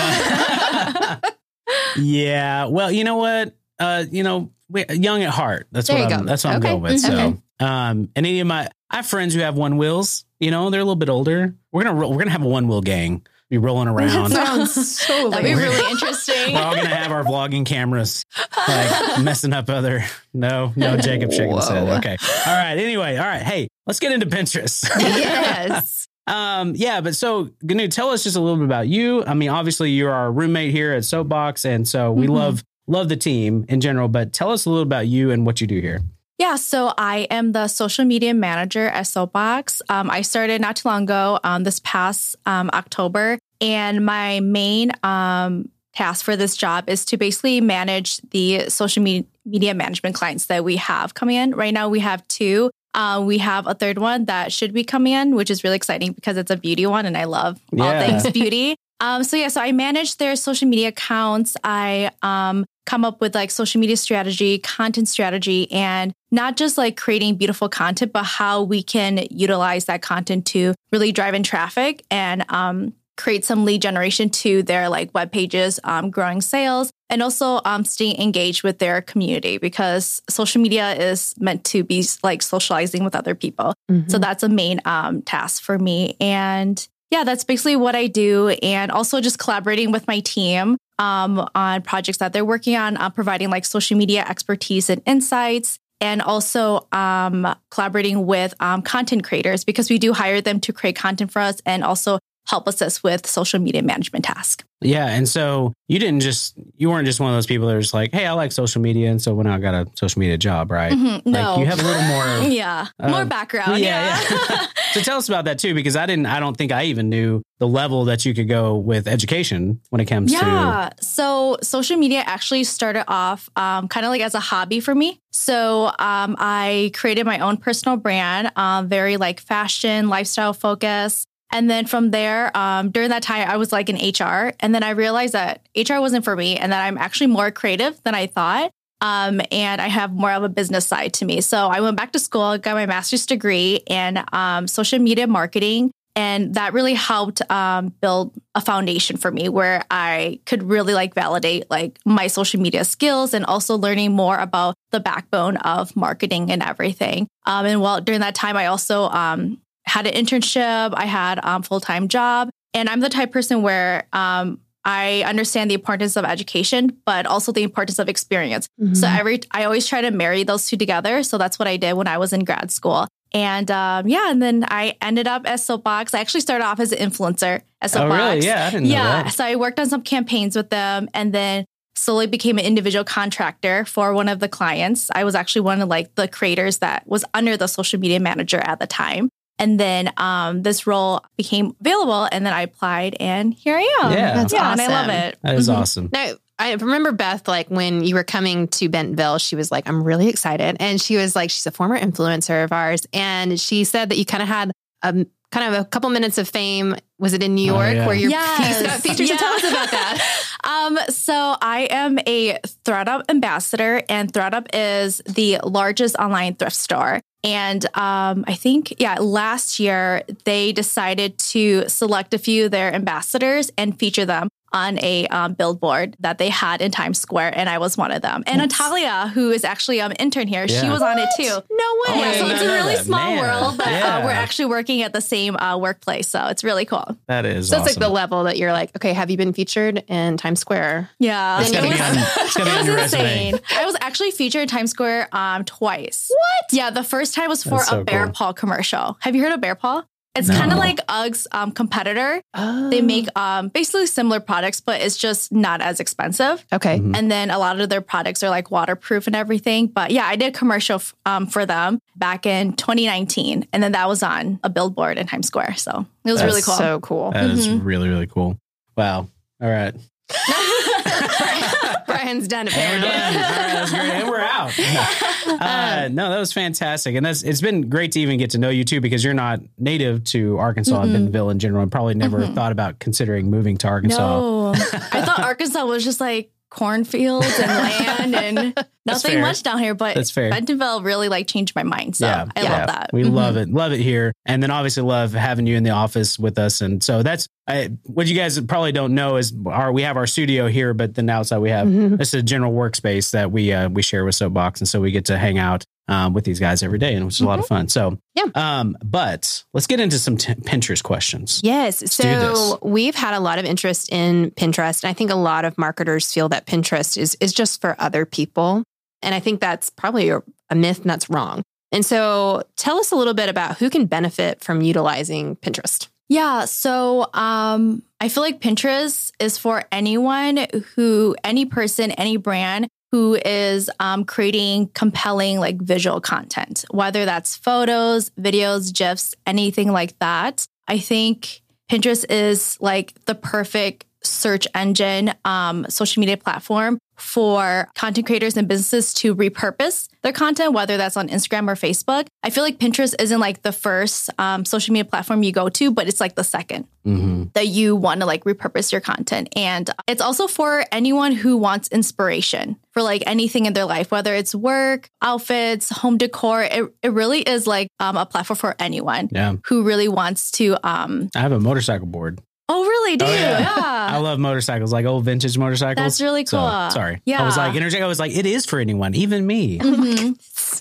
not- 0.94 1.36
yeah. 1.98 2.66
Well, 2.66 2.90
you 2.90 3.04
know 3.04 3.18
what? 3.18 3.54
Uh, 3.78 4.06
you 4.10 4.24
know, 4.24 4.52
young 4.90 5.22
at 5.24 5.31
heart. 5.31 5.68
That's 5.74 5.88
There 5.88 5.98
what 5.98 6.13
I'm. 6.13 6.20
go. 6.22 6.25
That's 6.25 6.46
what 6.46 6.56
Okay. 6.58 6.68
I'm 6.70 6.80
going 6.80 6.94
with. 6.94 7.02
So, 7.02 7.12
Okay. 7.13 7.38
um, 7.60 8.10
and 8.16 8.25
any 8.25 8.40
of 8.40 8.48
my, 8.48 8.70
I 8.90 8.96
have 8.98 9.06
friends 9.08 9.34
who 9.34 9.42
have 9.42 9.56
one 9.56 9.75
wheels. 9.78 10.24
You 10.40 10.52
know, 10.52 10.70
they're 10.70 10.80
a 10.80 10.84
little 10.84 10.96
bit 10.96 11.10
older. 11.10 11.54
We're 11.74 11.84
gonna 11.84 12.08
we're 12.08 12.18
gonna 12.20 12.31
have 12.31 12.44
a 12.44 12.48
one 12.48 12.68
wheel 12.70 12.81
gang. 12.81 13.25
Be 13.50 13.58
rolling 13.58 13.88
around. 13.88 14.30
sounds 14.32 15.00
so 15.00 15.30
That'd 15.30 15.46
be 15.46 15.54
really 15.54 15.90
interesting. 15.92 16.54
We're 16.54 16.62
all 16.62 16.76
gonna 16.76 16.90
have 16.94 17.12
our 17.14 17.24
vlogging 17.24 17.66
cameras, 17.66 18.24
like 18.68 19.20
messing 19.24 19.54
up 19.54 19.70
other. 19.70 20.04
No, 20.34 20.74
no, 20.76 20.98
Jacob 20.98 21.32
shaking 21.32 21.56
his 21.56 21.70
head. 21.70 21.88
Okay, 22.00 22.18
all 22.46 22.54
right. 22.56 22.76
Anyway, 22.78 23.16
all 23.16 23.26
right. 23.26 23.42
Hey, 23.42 23.70
let's 23.86 24.00
get 24.02 24.12
into 24.12 24.26
Pinterest. 24.26 24.84
yes. 25.00 26.08
Um, 26.28 26.74
yeah, 26.76 27.00
but 27.00 27.16
so 27.16 27.50
Gnu, 27.64 27.88
tell 27.88 28.10
us 28.10 28.24
just 28.26 28.36
a 28.36 28.42
little 28.42 28.58
bit 28.58 28.66
about 28.66 28.90
you. 28.90 29.24
I 29.24 29.34
mean, 29.34 29.48
obviously 29.50 29.92
you're 29.92 30.12
our 30.12 30.30
roommate 30.30 30.72
here 30.72 30.92
at 30.92 31.06
Soapbox, 31.06 31.64
and 31.64 31.88
so 31.88 32.12
we 32.12 32.28
Mhm. 32.28 32.32
love 32.32 32.64
love 32.86 33.08
the 33.08 33.16
team 33.16 33.66
in 33.70 33.80
general. 33.80 34.10
But 34.10 34.34
tell 34.34 34.52
us 34.52 34.66
a 34.66 34.70
little 34.70 34.84
about 34.84 35.08
you 35.08 35.32
and 35.32 35.46
what 35.46 35.62
you 35.62 35.68
do 35.68 35.80
here. 35.80 36.02
Yeah, 36.38 36.56
so 36.56 36.94
I 36.98 37.28
am 37.31 37.51
the 37.51 37.68
social 37.68 38.06
media 38.06 38.34
manager 38.34 38.88
at 38.88 39.07
Soapbox. 39.07 39.81
Um, 39.89 40.10
I 40.12 40.22
started 40.22 40.62
not 40.62 40.75
too 40.75 40.88
long 40.88 41.04
ago, 41.04 41.39
um, 41.44 41.63
this 41.63 41.80
past 41.80 42.36
um, 42.45 42.69
October, 42.74 43.39
and 43.60 44.06
my 44.06 44.39
main 44.42 44.92
um, 45.01 45.69
task 45.95 46.24
for 46.24 46.36
this 46.36 46.56
job 46.56 46.89
is 46.89 47.06
to 47.06 47.18
basically 47.18 47.60
manage 47.60 48.18
the 48.30 48.69
social 48.69 49.01
me- 49.01 49.25
media 49.45 49.74
management 49.74 50.16
clients 50.16 50.45
that 50.45 50.63
we 50.63 50.75
have 50.75 51.16
coming 51.16 51.36
in. 51.36 51.56
Right 51.56 51.74
now, 51.74 51.89
we 51.89 52.01
have 52.01 52.28
two. 52.28 52.69
Uh, 52.94 53.24
we 53.25 53.39
have 53.39 53.66
a 53.66 53.74
third 53.74 53.98
one 53.98 54.25
that 54.25 54.54
should 54.54 54.74
be 54.74 54.84
coming 54.84 55.13
in, 55.13 55.36
which 55.36 55.50
is 55.50 55.63
really 55.63 55.75
exciting 55.75 56.12
because 56.12 56.38
it's 56.38 56.51
a 56.51 56.57
beauty 56.57 56.86
one, 56.86 57.07
and 57.07 57.18
I 57.18 57.24
love 57.24 57.60
all 57.80 57.92
things 58.00 58.30
beauty. 58.31 58.75
Um, 59.00 59.24
so 59.24 59.38
yeah, 59.38 59.48
so 59.48 59.62
I 59.62 59.72
manage 59.72 60.18
their 60.18 60.36
social 60.36 60.68
media 60.68 60.89
accounts. 60.89 61.56
I 61.63 62.12
um, 62.22 62.66
come 62.88 63.06
up 63.06 63.22
with 63.22 63.36
like 63.36 63.51
social 63.51 63.80
media 63.80 63.98
strategy, 63.98 64.57
content 64.57 65.07
strategy, 65.07 65.72
and 65.72 66.13
not 66.31 66.57
just 66.57 66.78
like 66.78 66.98
creating 66.98 67.36
beautiful 67.36 67.69
content, 67.69 68.12
but 68.12 68.24
how 68.24 68.63
we 68.63 68.81
can 68.81 69.28
utilize 69.30 69.86
that 69.86 70.01
content 70.01 70.48
to 70.48 70.74
really 70.92 71.12
drive 71.12 71.36
in 71.36 71.44
traffic 71.44 72.04
and 72.10 72.44
um, 72.50 72.94
create 73.18 73.44
some 73.45 73.66
lead 73.66 73.81
generation 73.81 74.30
to 74.30 74.63
their 74.63 74.89
like 74.89 75.13
web 75.13 75.31
pages, 75.31 75.80
um, 75.84 76.10
growing 76.10 76.42
sales, 76.42 76.89
and 77.10 77.22
also 77.22 77.60
um, 77.66 77.84
staying 77.84 78.18
engaged 78.22 78.63
with 78.63 78.80
their 78.80 79.01
community 79.01 79.57
because 79.57 80.22
social 80.30 80.62
media 80.62 80.94
is 80.94 81.36
meant 81.39 81.63
to 81.66 81.84
be 81.84 82.06
like 82.24 82.42
socializing 82.42 83.04
with 83.04 83.16
other 83.16 83.36
people. 83.36 83.74
So 84.10 84.18
that's 84.18 84.44
a 84.44 84.50
main 84.50 84.80
um, 84.86 85.22
task 85.24 85.62
for 85.62 85.78
me. 85.78 86.16
And 86.19 86.88
yeah, 87.12 87.24
that's 87.24 87.44
basically 87.44 87.75
what 87.75 87.95
I 87.95 88.07
do. 88.07 88.50
And 88.62 88.92
also 88.92 89.22
just 89.22 89.39
collaborating 89.39 89.92
with 89.92 90.07
my 90.07 90.19
team 90.22 90.78
um, 91.00 91.48
on 91.56 91.82
projects 91.82 92.18
that 92.20 92.34
they're 92.34 92.46
working 92.46 92.76
on, 92.76 92.98
uh, 92.98 93.10
providing 93.10 93.50
like 93.50 93.66
social 93.66 93.98
media 93.98 94.26
expertise 94.28 94.90
and 94.90 95.02
insights. 95.06 95.80
And 96.00 96.22
also 96.22 96.88
um, 96.92 97.56
collaborating 97.72 98.28
with 98.28 98.54
um, 98.60 98.84
content 98.84 99.24
creators 99.24 99.64
because 99.64 99.90
we 99.90 99.98
do 99.98 100.14
hire 100.14 100.42
them 100.42 100.60
to 100.60 100.72
create 100.72 100.96
content 100.96 101.32
for 101.32 101.40
us 101.40 101.60
and 101.66 101.84
also 101.84 102.20
help 102.48 102.68
us 102.68 103.04
with 103.04 103.28
social 103.28 103.60
media 103.60 103.84
management 103.84 104.26
tasks. 104.26 104.64
Yeah, 104.80 105.08
and 105.08 105.28
so 105.28 105.74
you 105.88 105.98
didn't 105.98 106.20
just 106.20 106.54
you 106.78 106.90
weren't 106.90 107.06
just 107.08 107.20
one 107.20 107.30
of 107.32 107.36
those 107.36 107.48
people 107.48 107.68
that 107.68 107.76
was 107.76 107.94
like, 107.96 108.14
hey, 108.14 108.26
I 108.28 108.34
like 108.34 108.52
social 108.52 108.80
media, 108.82 109.10
and 109.10 109.20
so 109.22 109.34
when 109.34 109.48
I 109.48 109.58
got 109.58 109.74
a 109.74 109.88
social 109.96 110.20
media 110.20 110.38
job, 110.38 110.70
right? 110.72 110.92
Mhm, 110.92 111.26
No, 111.26 111.40
Like 111.40 111.60
you 111.60 111.66
have 111.66 111.80
a 111.80 111.84
little 111.84 112.02
more. 112.04 112.28
yeah, 112.50 112.88
Uh, 113.00 113.10
more 113.10 113.26
background. 113.26 113.80
yeah, 113.80 114.18
Yeah. 114.30 114.38
yeah. 114.50 114.68
so 114.94 115.02
tell 115.02 115.18
us 115.18 115.28
about 115.30 115.46
that 115.46 115.58
too, 115.60 115.74
because 115.74 115.96
I 115.96 116.06
didn't. 116.06 116.28
I 116.28 116.40
don't 116.40 116.56
think 116.56 116.72
I 116.72 116.84
even 116.86 117.10
knew 117.10 117.42
the 117.60 117.68
level 117.68 118.06
that 118.06 118.24
you 118.24 118.36
could 118.36 118.48
go 118.48 118.76
with 118.76 119.08
education 119.08 119.82
when 119.90 120.00
it 120.00 120.06
comes 120.06 120.32
to. 120.32 120.38
Yeah. 120.38 120.90
So 121.02 121.58
social 121.64 121.98
media 121.98 122.24
actually 122.26 122.64
started 122.64 123.06
off 123.08 123.50
um, 123.56 123.88
kind 123.88 124.06
of 124.06 124.12
like 124.12 124.22
as 124.22 124.36
a 124.36 124.40
hobby 124.40 124.80
for 124.80 124.94
me. 124.94 125.20
So 125.32 125.88
um, 125.98 126.36
I 126.38 126.92
created 126.94 127.26
my 127.26 127.40
own 127.40 127.58
personal 127.58 127.98
brand, 127.98 128.52
um, 128.56 128.88
very 128.88 129.18
like 129.18 129.40
fashion, 129.40 130.08
lifestyle 130.10 130.54
focus. 130.54 131.26
And 131.52 131.70
then 131.70 131.86
from 131.86 132.12
there, 132.12 132.56
um, 132.56 132.92
during 132.92 133.10
that 133.10 133.24
time, 133.24 133.48
I 133.50 133.58
was 133.58 133.72
like 133.72 133.90
in 133.90 133.96
HR. 133.96 134.54
And 134.60 134.76
then 134.76 134.84
I 134.84 134.92
realized 134.92 135.34
that 135.34 135.68
HR 135.76 136.00
wasn't 136.00 136.26
for 136.26 136.36
me 136.36 136.58
and 136.58 136.72
that 136.72 136.86
I'm 136.86 136.98
actually 136.98 137.28
more 137.28 137.52
creative 137.52 138.02
than 138.04 138.16
I 138.16 138.28
thought. 138.28 138.72
Um, 139.00 139.42
and 139.52 139.80
I 139.80 139.88
have 139.88 140.12
more 140.12 140.32
of 140.32 140.44
a 140.44 140.50
business 140.50 140.86
side 140.86 141.14
to 141.16 141.26
me. 141.26 141.42
So 141.42 141.68
I 141.68 141.82
went 141.82 141.98
back 141.98 142.12
to 142.14 142.20
school, 142.20 142.58
got 142.58 142.74
my 142.74 142.86
master's 142.86 143.26
degree 143.26 143.82
in 143.88 144.24
um, 144.34 144.68
social 144.68 145.00
media 145.00 145.28
marketing. 145.28 145.92
And 146.16 146.56
that 146.56 146.74
really 146.74 146.96
helped 146.96 147.44
um, 147.52 147.90
build 148.02 148.34
a 148.56 148.62
foundation 148.62 149.18
for 149.18 149.30
me 149.30 149.50
where 149.50 149.86
I 149.92 150.40
could 150.48 150.64
really 150.64 150.96
like 150.96 151.14
validate 151.14 151.70
like 151.70 152.00
my 152.06 152.26
social 152.26 152.60
media 152.60 152.86
skills 152.86 153.36
and 153.36 153.46
also 153.46 153.78
learning 153.78 154.14
more 154.14 154.36
about 154.36 154.74
the 154.90 155.00
backbone 155.00 155.58
of 155.58 155.96
marketing 155.96 156.52
and 156.52 156.64
everything. 156.64 157.28
Um, 157.46 157.68
and 157.68 157.82
while 157.82 158.02
during 158.02 158.22
that 158.22 158.34
time, 158.34 158.58
I 158.58 158.66
also 158.66 159.04
um, 159.10 159.62
had 159.88 160.06
an 160.07 160.13
internship, 160.13 160.94
I 160.95 161.06
had 161.06 161.44
um, 161.44 161.63
full 161.63 161.80
time 161.80 162.07
job, 162.07 162.50
and 162.74 162.89
I'm 162.89 163.00
the 163.00 163.10
type 163.10 163.30
of 163.30 163.34
person 163.34 163.62
where 163.62 164.07
um, 164.13 164.60
I 164.86 165.24
understand 165.24 165.69
the 165.72 165.75
importance 165.75 166.16
of 166.16 166.25
education, 166.25 166.98
but 167.06 167.25
also 167.25 167.51
the 167.51 167.63
importance 167.63 168.00
of 168.00 168.07
experience. 168.07 168.68
So 168.94 169.07
every 169.07 169.42
I 169.51 169.63
always 169.66 169.88
try 169.88 170.01
to 170.01 170.12
marry 170.12 170.44
those 170.44 170.68
two 170.68 170.78
together. 170.78 171.24
So 171.24 171.38
that's 171.38 171.57
what 171.60 171.68
I 171.68 171.78
did 171.78 171.94
when 171.94 172.07
I 172.07 172.18
was 172.18 172.31
in 172.34 172.44
grad 172.45 172.72
school. 172.72 173.07
And 173.34 173.69
um, 173.69 174.07
yeah, 174.07 174.31
and 174.31 174.42
then 174.42 174.66
I 174.69 174.95
ended 175.01 175.28
up 175.28 175.45
at 175.45 175.60
Soapbox. 175.60 176.13
I 176.13 176.19
actually 176.19 176.39
started 176.42 176.63
off 176.63 176.80
as 176.80 176.94
an 176.94 177.00
influencer 177.00 177.62
at 177.81 177.84
Oh, 177.84 177.88
Soapbox. 177.88 178.36
really? 178.36 178.45
Yeah, 178.45 178.68
I 178.68 178.69
didn't 178.72 178.84
know 178.88 178.94
Yeah. 178.94 179.24
that. 179.24 179.34
So 179.34 179.44
I 179.44 179.56
worked 179.57 179.80
on 179.81 179.88
some 179.89 180.01
campaigns 180.01 180.56
with 180.56 180.70
them 180.70 181.10
and 181.13 181.34
then 181.34 181.65
slowly 181.98 182.27
became 182.27 182.58
an 182.58 182.63
individual 182.65 183.03
contractor 183.03 183.84
for 183.84 184.13
one 184.13 184.29
of 184.29 184.39
the 184.39 184.48
clients. 184.48 185.10
I 185.13 185.25
was 185.25 185.36
actually 185.36 185.62
one 185.62 185.82
of 185.82 185.89
like 185.89 186.15
the 186.15 186.27
creators 186.29 186.77
that 186.77 187.06
was 187.06 187.25
under 187.34 187.58
the 187.58 187.67
social 187.67 188.00
media 188.00 188.20
manager 188.22 188.60
at 188.60 188.79
the 188.79 188.88
time. 188.88 189.27
And 189.60 189.80
then 189.80 190.12
um, 190.18 190.62
this 190.62 190.86
role 190.86 191.24
became 191.36 191.76
available 191.82 192.28
and 192.32 192.46
then 192.46 192.54
I 192.54 192.62
applied 192.62 193.16
and 193.20 193.54
here 193.54 193.76
I 193.78 194.02
am. 194.04 194.12
Yeah. 194.12 194.34
That's 194.36 194.54
yeah, 194.54 194.72
and 194.72 194.80
I 194.82 194.88
love 194.88 195.10
it. 195.10 195.40
That 195.42 195.56
is 195.56 195.68
Mhm. 195.68 195.76
awesome. 195.78 196.10
No, 196.14 196.36
I 196.60 196.74
remember 196.74 197.12
Beth, 197.12 197.48
like 197.48 197.68
when 197.70 198.04
you 198.04 198.16
were 198.16 198.24
coming 198.24 198.68
to 198.70 198.90
Bentonville, 198.90 199.38
she 199.40 199.56
was 199.56 199.72
like, 199.72 199.88
I'm 199.88 200.04
really 200.04 200.28
excited. 200.30 200.78
And 200.80 201.02
she 201.02 201.16
was 201.18 201.36
like, 201.36 201.50
she's 201.50 201.66
a 201.68 201.72
former 201.72 201.98
influencer 202.00 202.64
of 202.64 202.72
ours. 202.72 203.06
And 203.14 203.60
she 203.60 203.84
said 203.84 204.10
that 204.10 204.18
you 204.18 204.26
kind 204.26 204.42
of 204.44 204.50
had 204.50 204.72
a 205.04 205.26
kind 205.52 205.74
of 205.74 205.82
a 205.82 205.86
couple 205.86 206.10
minutes 206.10 206.38
of 206.38 206.48
fame. 206.50 206.96
Was 207.20 207.34
it 207.34 207.42
in 207.42 207.56
New 207.56 207.72
Oh, 207.74 207.76
York 207.82 207.96
yeah. 207.96 208.06
where 208.06 208.16
your 208.16 208.30
Yes. 208.30 208.58
piece 208.80 208.88
got 208.88 209.00
featured? 209.02 209.28
So 209.28 209.34
Yeah. 209.34 209.40
tell 209.40 209.54
us 209.54 209.64
about 209.64 209.92
that. 209.92 210.18
Um, 210.67 211.00
so 211.07 211.55
I 211.62 211.88
am 211.89 212.19
a 212.27 212.59
ThredUp 212.83 213.24
ambassador, 213.29 214.03
and 214.09 214.31
ThredUp 214.31 214.67
is 214.74 215.21
the 215.25 215.59
largest 215.63 216.17
online 216.17 216.55
thrift 216.55 216.75
store. 216.75 217.21
And 217.43 217.86
um, 217.97 218.43
I 218.47 218.53
think, 218.53 219.00
yeah, 219.00 219.15
last 219.19 219.79
year 219.79 220.24
they 220.43 220.74
decided 220.74 221.38
to 221.39 221.88
select 221.88 222.33
a 222.33 222.38
few 222.38 222.65
of 222.65 222.71
their 222.71 222.93
ambassadors 222.93 223.71
and 223.77 223.97
feature 223.97 224.25
them 224.25 224.50
on 224.74 225.00
a 225.00 225.27
um, 225.27 225.53
billboard 225.53 226.15
that 226.19 226.38
they 226.38 226.50
had 226.50 226.81
in 226.81 226.91
Times 226.91 227.19
Square, 227.19 227.53
and 227.57 227.69
I 227.69 227.77
was 227.77 227.97
one 227.97 228.12
of 228.12 228.21
them. 228.21 228.43
And 228.47 228.59
Natalia, 228.59 229.31
who 229.33 229.51
is 229.51 229.63
actually 229.63 230.00
an 230.00 230.12
intern 230.13 230.47
here, 230.47 230.67
she 230.67 230.75
Yeah. 230.75 230.91
was 230.91 231.01
on 231.01 231.17
it 231.19 231.29
too. 231.38 231.43
No 231.45 231.53
way. 231.53 231.63
Oh, 231.69 232.15
yeah, 232.15 232.31
so 232.39 232.47
it's 232.47 232.62
a 232.62 232.65
really 232.67 232.95
that. 232.95 233.05
small 233.05 233.36
Man. 233.36 233.39
world, 233.39 233.77
but 233.77 233.88
Yeah. 233.88 234.17
uh, 234.17 234.24
we're 234.25 234.31
actually 234.31 234.65
working 234.65 235.01
at 235.01 235.13
the 235.13 235.21
same 235.21 235.55
uh, 235.57 235.77
workplace, 235.77 236.27
so 236.27 236.45
it's 236.47 236.63
really 236.63 236.86
cool. 236.86 237.17
That 237.27 237.45
is 237.45 237.69
So 237.69 237.77
it's 237.77 237.86
like 237.86 237.95
the 237.95 238.09
level 238.09 238.43
that 238.45 238.57
you're 238.57 238.71
like, 238.74 238.95
okay, 238.97 239.13
have 239.13 239.29
you 239.29 239.38
been 239.38 239.53
featured 239.53 240.03
in 240.07 240.38
Times 240.38 240.59
Square? 240.59 241.09
Yeah, 241.19 241.62
It's 241.62 241.71
Then 241.71 241.83
gotta 241.83 241.93
it 241.93 241.97
be 241.97 242.03
on, 242.03 242.15
was- 242.15 242.38
it's 242.38 242.57
gotta 242.57 242.71
on 242.71 242.88
It 242.88 242.93
was 242.93 243.13
insane. 243.13 243.59
I 243.75 243.86
was 243.86 243.95
actually 244.01 244.31
featured 244.31 244.63
in 244.63 244.67
Times 244.67 244.91
Square 244.91 245.29
um 245.33 245.63
twice. 245.65 246.27
What? 246.29 246.74
Yeah, 246.74 246.89
the 246.89 247.03
first 247.03 247.33
time 247.33 247.50
was 247.50 247.63
for 247.63 247.71
That's 247.77 247.89
so 247.89 248.01
a 248.01 248.03
Bear 248.03 248.25
cool. 248.25 248.33
Paw 248.33 248.53
commercial. 248.53 249.17
Have 249.21 249.36
you 249.36 249.41
heard 249.43 249.53
of 249.53 249.62
Bear 249.62 249.75
Paw? 249.75 250.03
It's 250.38 250.48
No. 250.50 250.56
kind 250.56 250.72
of 250.72 250.77
like 250.77 250.98
UGG's 251.08 251.48
um, 251.51 251.72
competitor. 251.72 252.41
They 252.56 253.01
make 253.01 253.27
um, 253.38 253.70
basically 253.70 254.06
similar 254.08 254.39
products, 254.39 254.79
but 254.82 255.01
it's 255.01 255.17
just 255.17 255.51
not 255.51 255.82
as 255.82 256.00
expensive. 256.00 256.65
Okay. 256.72 257.00
Mm-hmm. 257.00 257.15
And 257.15 257.32
then 257.32 257.50
a 257.51 257.58
lot 257.60 257.79
of 257.79 257.89
their 257.89 258.01
products 258.01 258.44
are 258.44 258.50
like 258.50 258.70
waterproof 258.72 259.27
and 259.27 259.36
everything. 259.36 259.88
But 259.88 260.12
yeah, 260.12 260.25
I 260.25 260.36
did 260.36 260.53
a 260.56 260.58
commercial 260.58 260.96
f- 260.96 261.15
um, 261.25 261.48
for 261.48 261.65
them 261.65 262.00
back 262.15 262.46
in 262.46 262.74
2019. 262.74 263.67
And 263.74 263.82
then 263.84 263.91
that 263.94 264.08
was 264.08 264.24
on 264.24 264.60
a 264.63 264.70
billboard 264.70 265.17
in 265.17 265.27
Times 265.27 265.48
Square. 265.48 265.75
So 265.77 266.06
it 266.25 266.32
was 266.32 266.39
That's 266.41 266.50
really 266.51 266.62
cool. 266.62 266.75
So 266.75 267.00
cool. 267.00 267.32
That 267.32 267.50
is 267.50 267.67
Mm-hmm. 267.67 267.86
really, 267.86 268.10
really 268.10 268.27
cool. 268.27 268.60
Wow. 268.96 269.27
All 269.62 269.70
right. 269.70 269.94
Brian's 272.08 272.48
done 272.48 272.68
And 272.68 273.04
we're 273.04 273.10
done. 273.10 273.36
All 273.36 273.42
right, 273.42 273.74
that's 273.74 273.92
great. 273.92 274.10
And 274.10 274.30
we're 274.30 274.40
out. 274.40 274.72
Uh, 275.48 276.10
no, 276.12 276.30
that 276.30 276.40
was 276.40 276.52
fantastic. 276.52 277.16
And 277.16 277.26
that's 277.26 277.42
it's 277.42 277.62
been 277.62 277.90
great 277.90 278.12
to 278.12 278.20
even 278.20 278.38
get 278.38 278.52
to 278.52 278.58
know 278.58 278.70
you 278.70 278.84
too, 278.84 279.00
because 279.00 279.24
you're 279.24 279.34
not 279.34 279.60
native 279.78 280.24
to 280.26 280.58
Arkansas 280.58 281.02
and 281.02 281.14
Bentonville 281.14 281.50
in 281.50 281.60
general, 281.60 281.82
and 281.84 281.92
probably 281.92 282.16
never 282.16 282.46
thought 282.48 282.72
about 282.72 283.00
considering 283.00 283.50
moving 283.50 283.78
to 283.78 283.88
Arkansas. 283.88 284.40
No, 284.40 284.74
I 284.74 285.22
thought 285.22 285.40
Arkansas 285.40 285.86
was 285.86 286.04
just 286.04 286.20
like 286.20 286.52
cornfields 286.70 287.48
and 287.60 287.68
land 288.32 288.36
and 288.36 288.86
nothing 289.08 289.42
much 289.42 289.64
down 289.64 289.80
here. 289.80 289.96
But 289.96 290.16
That's 290.16 290.32
fair. 290.32 290.50
Bentonville 290.50 291.02
really 291.02 291.30
like 291.30 291.48
changed 291.48 291.76
my 291.76 291.84
mind. 291.84 292.16
So 292.16 292.28
I 292.28 292.62
love 292.62 292.88
that. 292.88 293.10
We 293.14 293.24
Mhm. 293.24 293.34
love 293.34 293.58
it. 293.58 293.70
Love 293.70 293.92
it 293.94 294.00
here. 294.00 294.34
And 294.46 294.62
then 294.62 294.72
obviously 294.72 295.04
love 295.04 295.34
having 295.34 295.66
you 295.68 295.76
in 295.76 295.84
the 295.84 295.90
office 295.92 296.38
with 296.38 296.60
us. 296.60 296.82
And 296.82 297.04
so 297.04 297.24
that's 297.24 297.48
I, 297.70 297.92
what 298.04 298.28
you 298.28 298.36
guys 298.36 298.58
probably 298.62 298.94
don't 298.94 299.14
know 299.14 299.36
is 299.36 299.54
our 299.66 299.92
we 299.92 300.04
have 300.04 300.16
our 300.16 300.28
studio 300.28 300.68
here, 300.68 300.94
but 300.94 301.16
then 301.16 301.30
outside 301.30 301.58
we 301.58 301.70
have 301.70 301.92
this 302.18 302.30
is 302.30 302.36
a 302.36 302.44
general 302.44 302.72
workspace 302.74 303.32
that 303.32 303.52
we 303.52 303.74
uh, 303.74 303.90
we 303.90 304.02
share 304.02 304.24
with 304.24 304.36
Soapbox. 304.36 304.80
And 304.80 304.88
so 304.88 305.02
we 305.02 305.12
get 305.12 305.26
to 305.26 305.38
hang 305.38 305.58
out 305.58 305.84
um, 306.10 306.32
with 306.32 306.46
these 306.46 306.62
guys 306.62 306.82
every 306.84 307.00
day, 307.00 307.14
and 307.16 307.26
which 307.26 307.36
is 307.36 307.42
a 307.42 307.46
lot 307.46 307.60
of 307.60 307.68
fun. 307.68 307.90
So 307.90 308.18
Yeah. 308.34 308.46
Um, 308.56 308.96
but 309.04 309.66
let's 309.74 309.88
get 309.88 310.00
into 310.00 310.18
some 310.18 310.38
t- 310.38 310.54
Pinterest 310.54 311.04
questions. 311.04 311.60
Yes. 311.62 312.00
do 312.00 312.08
So 312.08 312.80
we've 312.82 313.16
had 313.16 313.34
a 313.34 313.42
lot 313.42 313.60
of 313.60 313.66
interest 313.66 314.10
in 314.14 314.52
Pinterest. 314.52 315.04
And 315.04 315.10
I 315.10 315.14
think 315.14 315.32
a 315.32 315.36
lot 315.36 315.66
of 315.66 315.78
marketers 315.78 316.32
feel 316.32 316.48
that 316.50 316.66
Pinterest 316.66 317.18
is, 317.18 317.36
is 317.42 317.52
just 317.52 317.82
for 317.82 317.98
other 318.00 318.26
people. 318.26 318.84
And 319.21 319.33
I 319.33 319.39
think 319.39 319.59
that's 319.59 319.89
probably 319.89 320.29
a, 320.29 320.41
myth 320.74 321.01
and 321.01 321.09
that's 321.09 321.29
wrong. 321.29 321.63
And 321.91 322.05
so 322.05 322.63
tell 322.75 322.97
us 322.97 323.12
a 323.12 323.15
little 323.15 323.33
bit 323.33 323.50
about 323.50 323.77
who 323.77 323.89
can 323.89 324.05
benefit 324.05 324.63
from 324.63 324.81
utilizing 324.81 325.55
Pinterest. 325.55 326.07
Yeah. 326.29 326.65
So 326.65 327.29
um, 327.33 328.03
I 328.19 328.27
feel 328.27 328.43
like 328.43 328.59
Pinterest 328.59 329.31
is 329.39 329.57
for 329.57 329.86
anyone 329.91 330.67
who, 330.95 331.36
any 331.43 331.65
person, 331.65 332.12
any 332.12 332.36
brand 332.36 332.88
who 333.12 333.36
is 333.36 333.89
um, 334.01 334.25
creating 334.25 334.89
compelling, 334.93 335.59
like 335.59 335.81
visual 335.81 336.19
content, 336.19 336.83
whether 336.91 337.24
that's 337.24 337.55
photos, 337.55 338.29
videos, 338.31 338.93
GIFs, 338.93 339.33
anything 339.45 339.91
like 339.91 340.19
that. 340.19 340.65
I 340.88 341.00
think 341.00 341.62
Pinterest 341.89 342.25
is 342.29 342.77
like 342.81 343.13
the 343.25 343.36
perfect 343.36 344.05
search 344.27 344.67
engine, 344.75 345.34
um, 345.46 345.86
social 345.89 346.19
media 346.22 346.38
platform 346.38 347.00
for 347.15 347.89
content 347.96 348.27
creators 348.27 348.55
and 348.57 348.67
businesses 348.67 349.12
to 349.12 349.36
repurpose 349.36 350.07
their 350.22 350.31
content, 350.31 350.74
whether 350.74 350.98
that's 350.98 351.17
on 351.17 351.27
Instagram 351.29 351.67
or 351.67 351.74
Facebook. 351.74 352.27
I 352.43 352.51
feel 352.51 352.63
like 352.63 352.77
Pinterest 352.77 353.15
isn't 353.19 353.39
like 353.39 353.63
the 353.63 353.72
first 353.72 354.29
um, 354.38 354.65
social 354.65 354.93
media 354.93 355.05
platform 355.05 355.41
you 355.41 355.51
go 355.51 355.67
to, 355.69 355.89
but 355.91 356.07
it's 356.07 356.19
like 356.19 356.36
the 356.36 356.43
second 356.43 356.88
Mm-hmm. 357.07 357.43
that 357.53 357.67
you 357.67 357.96
want 357.96 358.19
to 358.19 358.25
like 358.25 358.43
repurpose 358.43 358.91
your 358.91 359.00
content. 359.00 359.48
And 359.55 359.89
it's 360.07 360.22
also 360.22 360.46
for 360.46 360.84
anyone 360.91 361.31
who 361.31 361.55
wants 361.55 361.88
inspiration 361.88 362.75
for 362.91 363.01
like 363.01 363.24
anything 363.25 363.65
in 363.65 363.72
their 363.72 363.86
life, 363.86 364.12
whether 364.12 364.36
it's 364.36 364.53
work, 364.53 365.10
outfits, 365.22 365.89
home 365.89 366.17
decor. 366.17 366.63
It, 366.63 366.93
it 367.01 367.13
really 367.13 367.39
is 367.43 367.65
like 367.65 367.88
um, 368.01 368.17
a 368.17 368.25
platform 368.25 368.57
for 368.57 368.75
anyone 368.77 369.29
Yeah. 369.31 369.55
who 369.67 369.84
really 369.84 370.10
wants 370.10 370.51
to. 370.60 370.75
Um, 370.86 371.29
I 371.34 371.39
have 371.39 371.53
a 371.53 371.62
motorcycle 371.62 372.07
board. 372.07 372.41
Oh, 372.69 372.83
really? 372.86 373.17
Do 373.17 373.25
Oh, 373.25 373.29
you? 373.29 373.36
yeah. 373.36 373.59
Yeah. 373.59 373.74
I 374.12 374.17
love 374.17 374.39
motorcycles, 374.39 374.91
like 374.91 375.05
old 375.05 375.24
vintage 375.25 375.57
motorcycles. 375.57 376.03
That's 376.03 376.21
really 376.21 376.45
So, 376.45 376.57
cool. 376.57 376.91
sorry. 376.91 377.21
Yeah. 377.25 377.41
I 377.41 377.45
was 377.45 377.57
like, 377.57 377.75
interject. 377.75 378.03
I 378.03 378.07
was 378.07 378.19
like, 378.19 378.36
it 378.36 378.45
is 378.45 378.65
for 378.65 378.79
anyone, 378.79 379.15
even 379.15 379.45
me. 379.45 379.79
Mhm. 379.79 380.38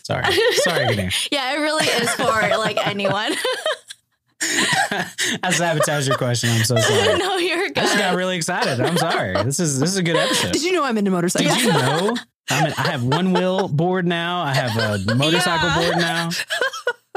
Sorry. 0.07 0.25
Sorry, 0.53 1.11
Yeah, 1.33 1.55
it 1.55 1.61
really 1.61 1.87
is 1.87 2.11
for 2.11 2.25
like 2.59 2.85
anyone. 2.87 3.33
I 5.43 5.51
sabotaged 5.53 6.07
your 6.09 6.17
question. 6.19 6.51
I'm 6.51 6.63
so 6.65 6.77
sorry. 6.77 7.19
no, 7.19 7.37
you're 7.39 7.67
I 7.67 7.71
just 7.71 7.99
got 7.99 8.15
really 8.17 8.37
excited. 8.37 8.81
I'm 8.81 8.97
sorry. 8.99 9.33
This 9.45 9.59
is 9.61 9.81
this 9.81 9.91
is 9.91 9.97
a 9.97 10.03
good 10.03 10.17
episode. 10.17 10.53
Did 10.53 10.63
you 10.63 10.73
know 10.73 10.85
I'm 10.85 10.99
into 10.99 11.11
motorcycles? 11.11 11.55
Did 11.55 11.65
you 11.65 11.73
know? 11.73 12.17
I'm 12.51 12.73
I 12.77 12.91
have 12.91 13.03
one 13.03 13.33
wheel 13.33 13.67
board 13.69 14.07
now. 14.07 14.43
I 14.43 14.55
have 14.55 14.77
a 14.77 15.15
motorcycle 15.17 15.69
Yeah. 15.69 15.81
board 15.81 15.97
now. 15.99 16.29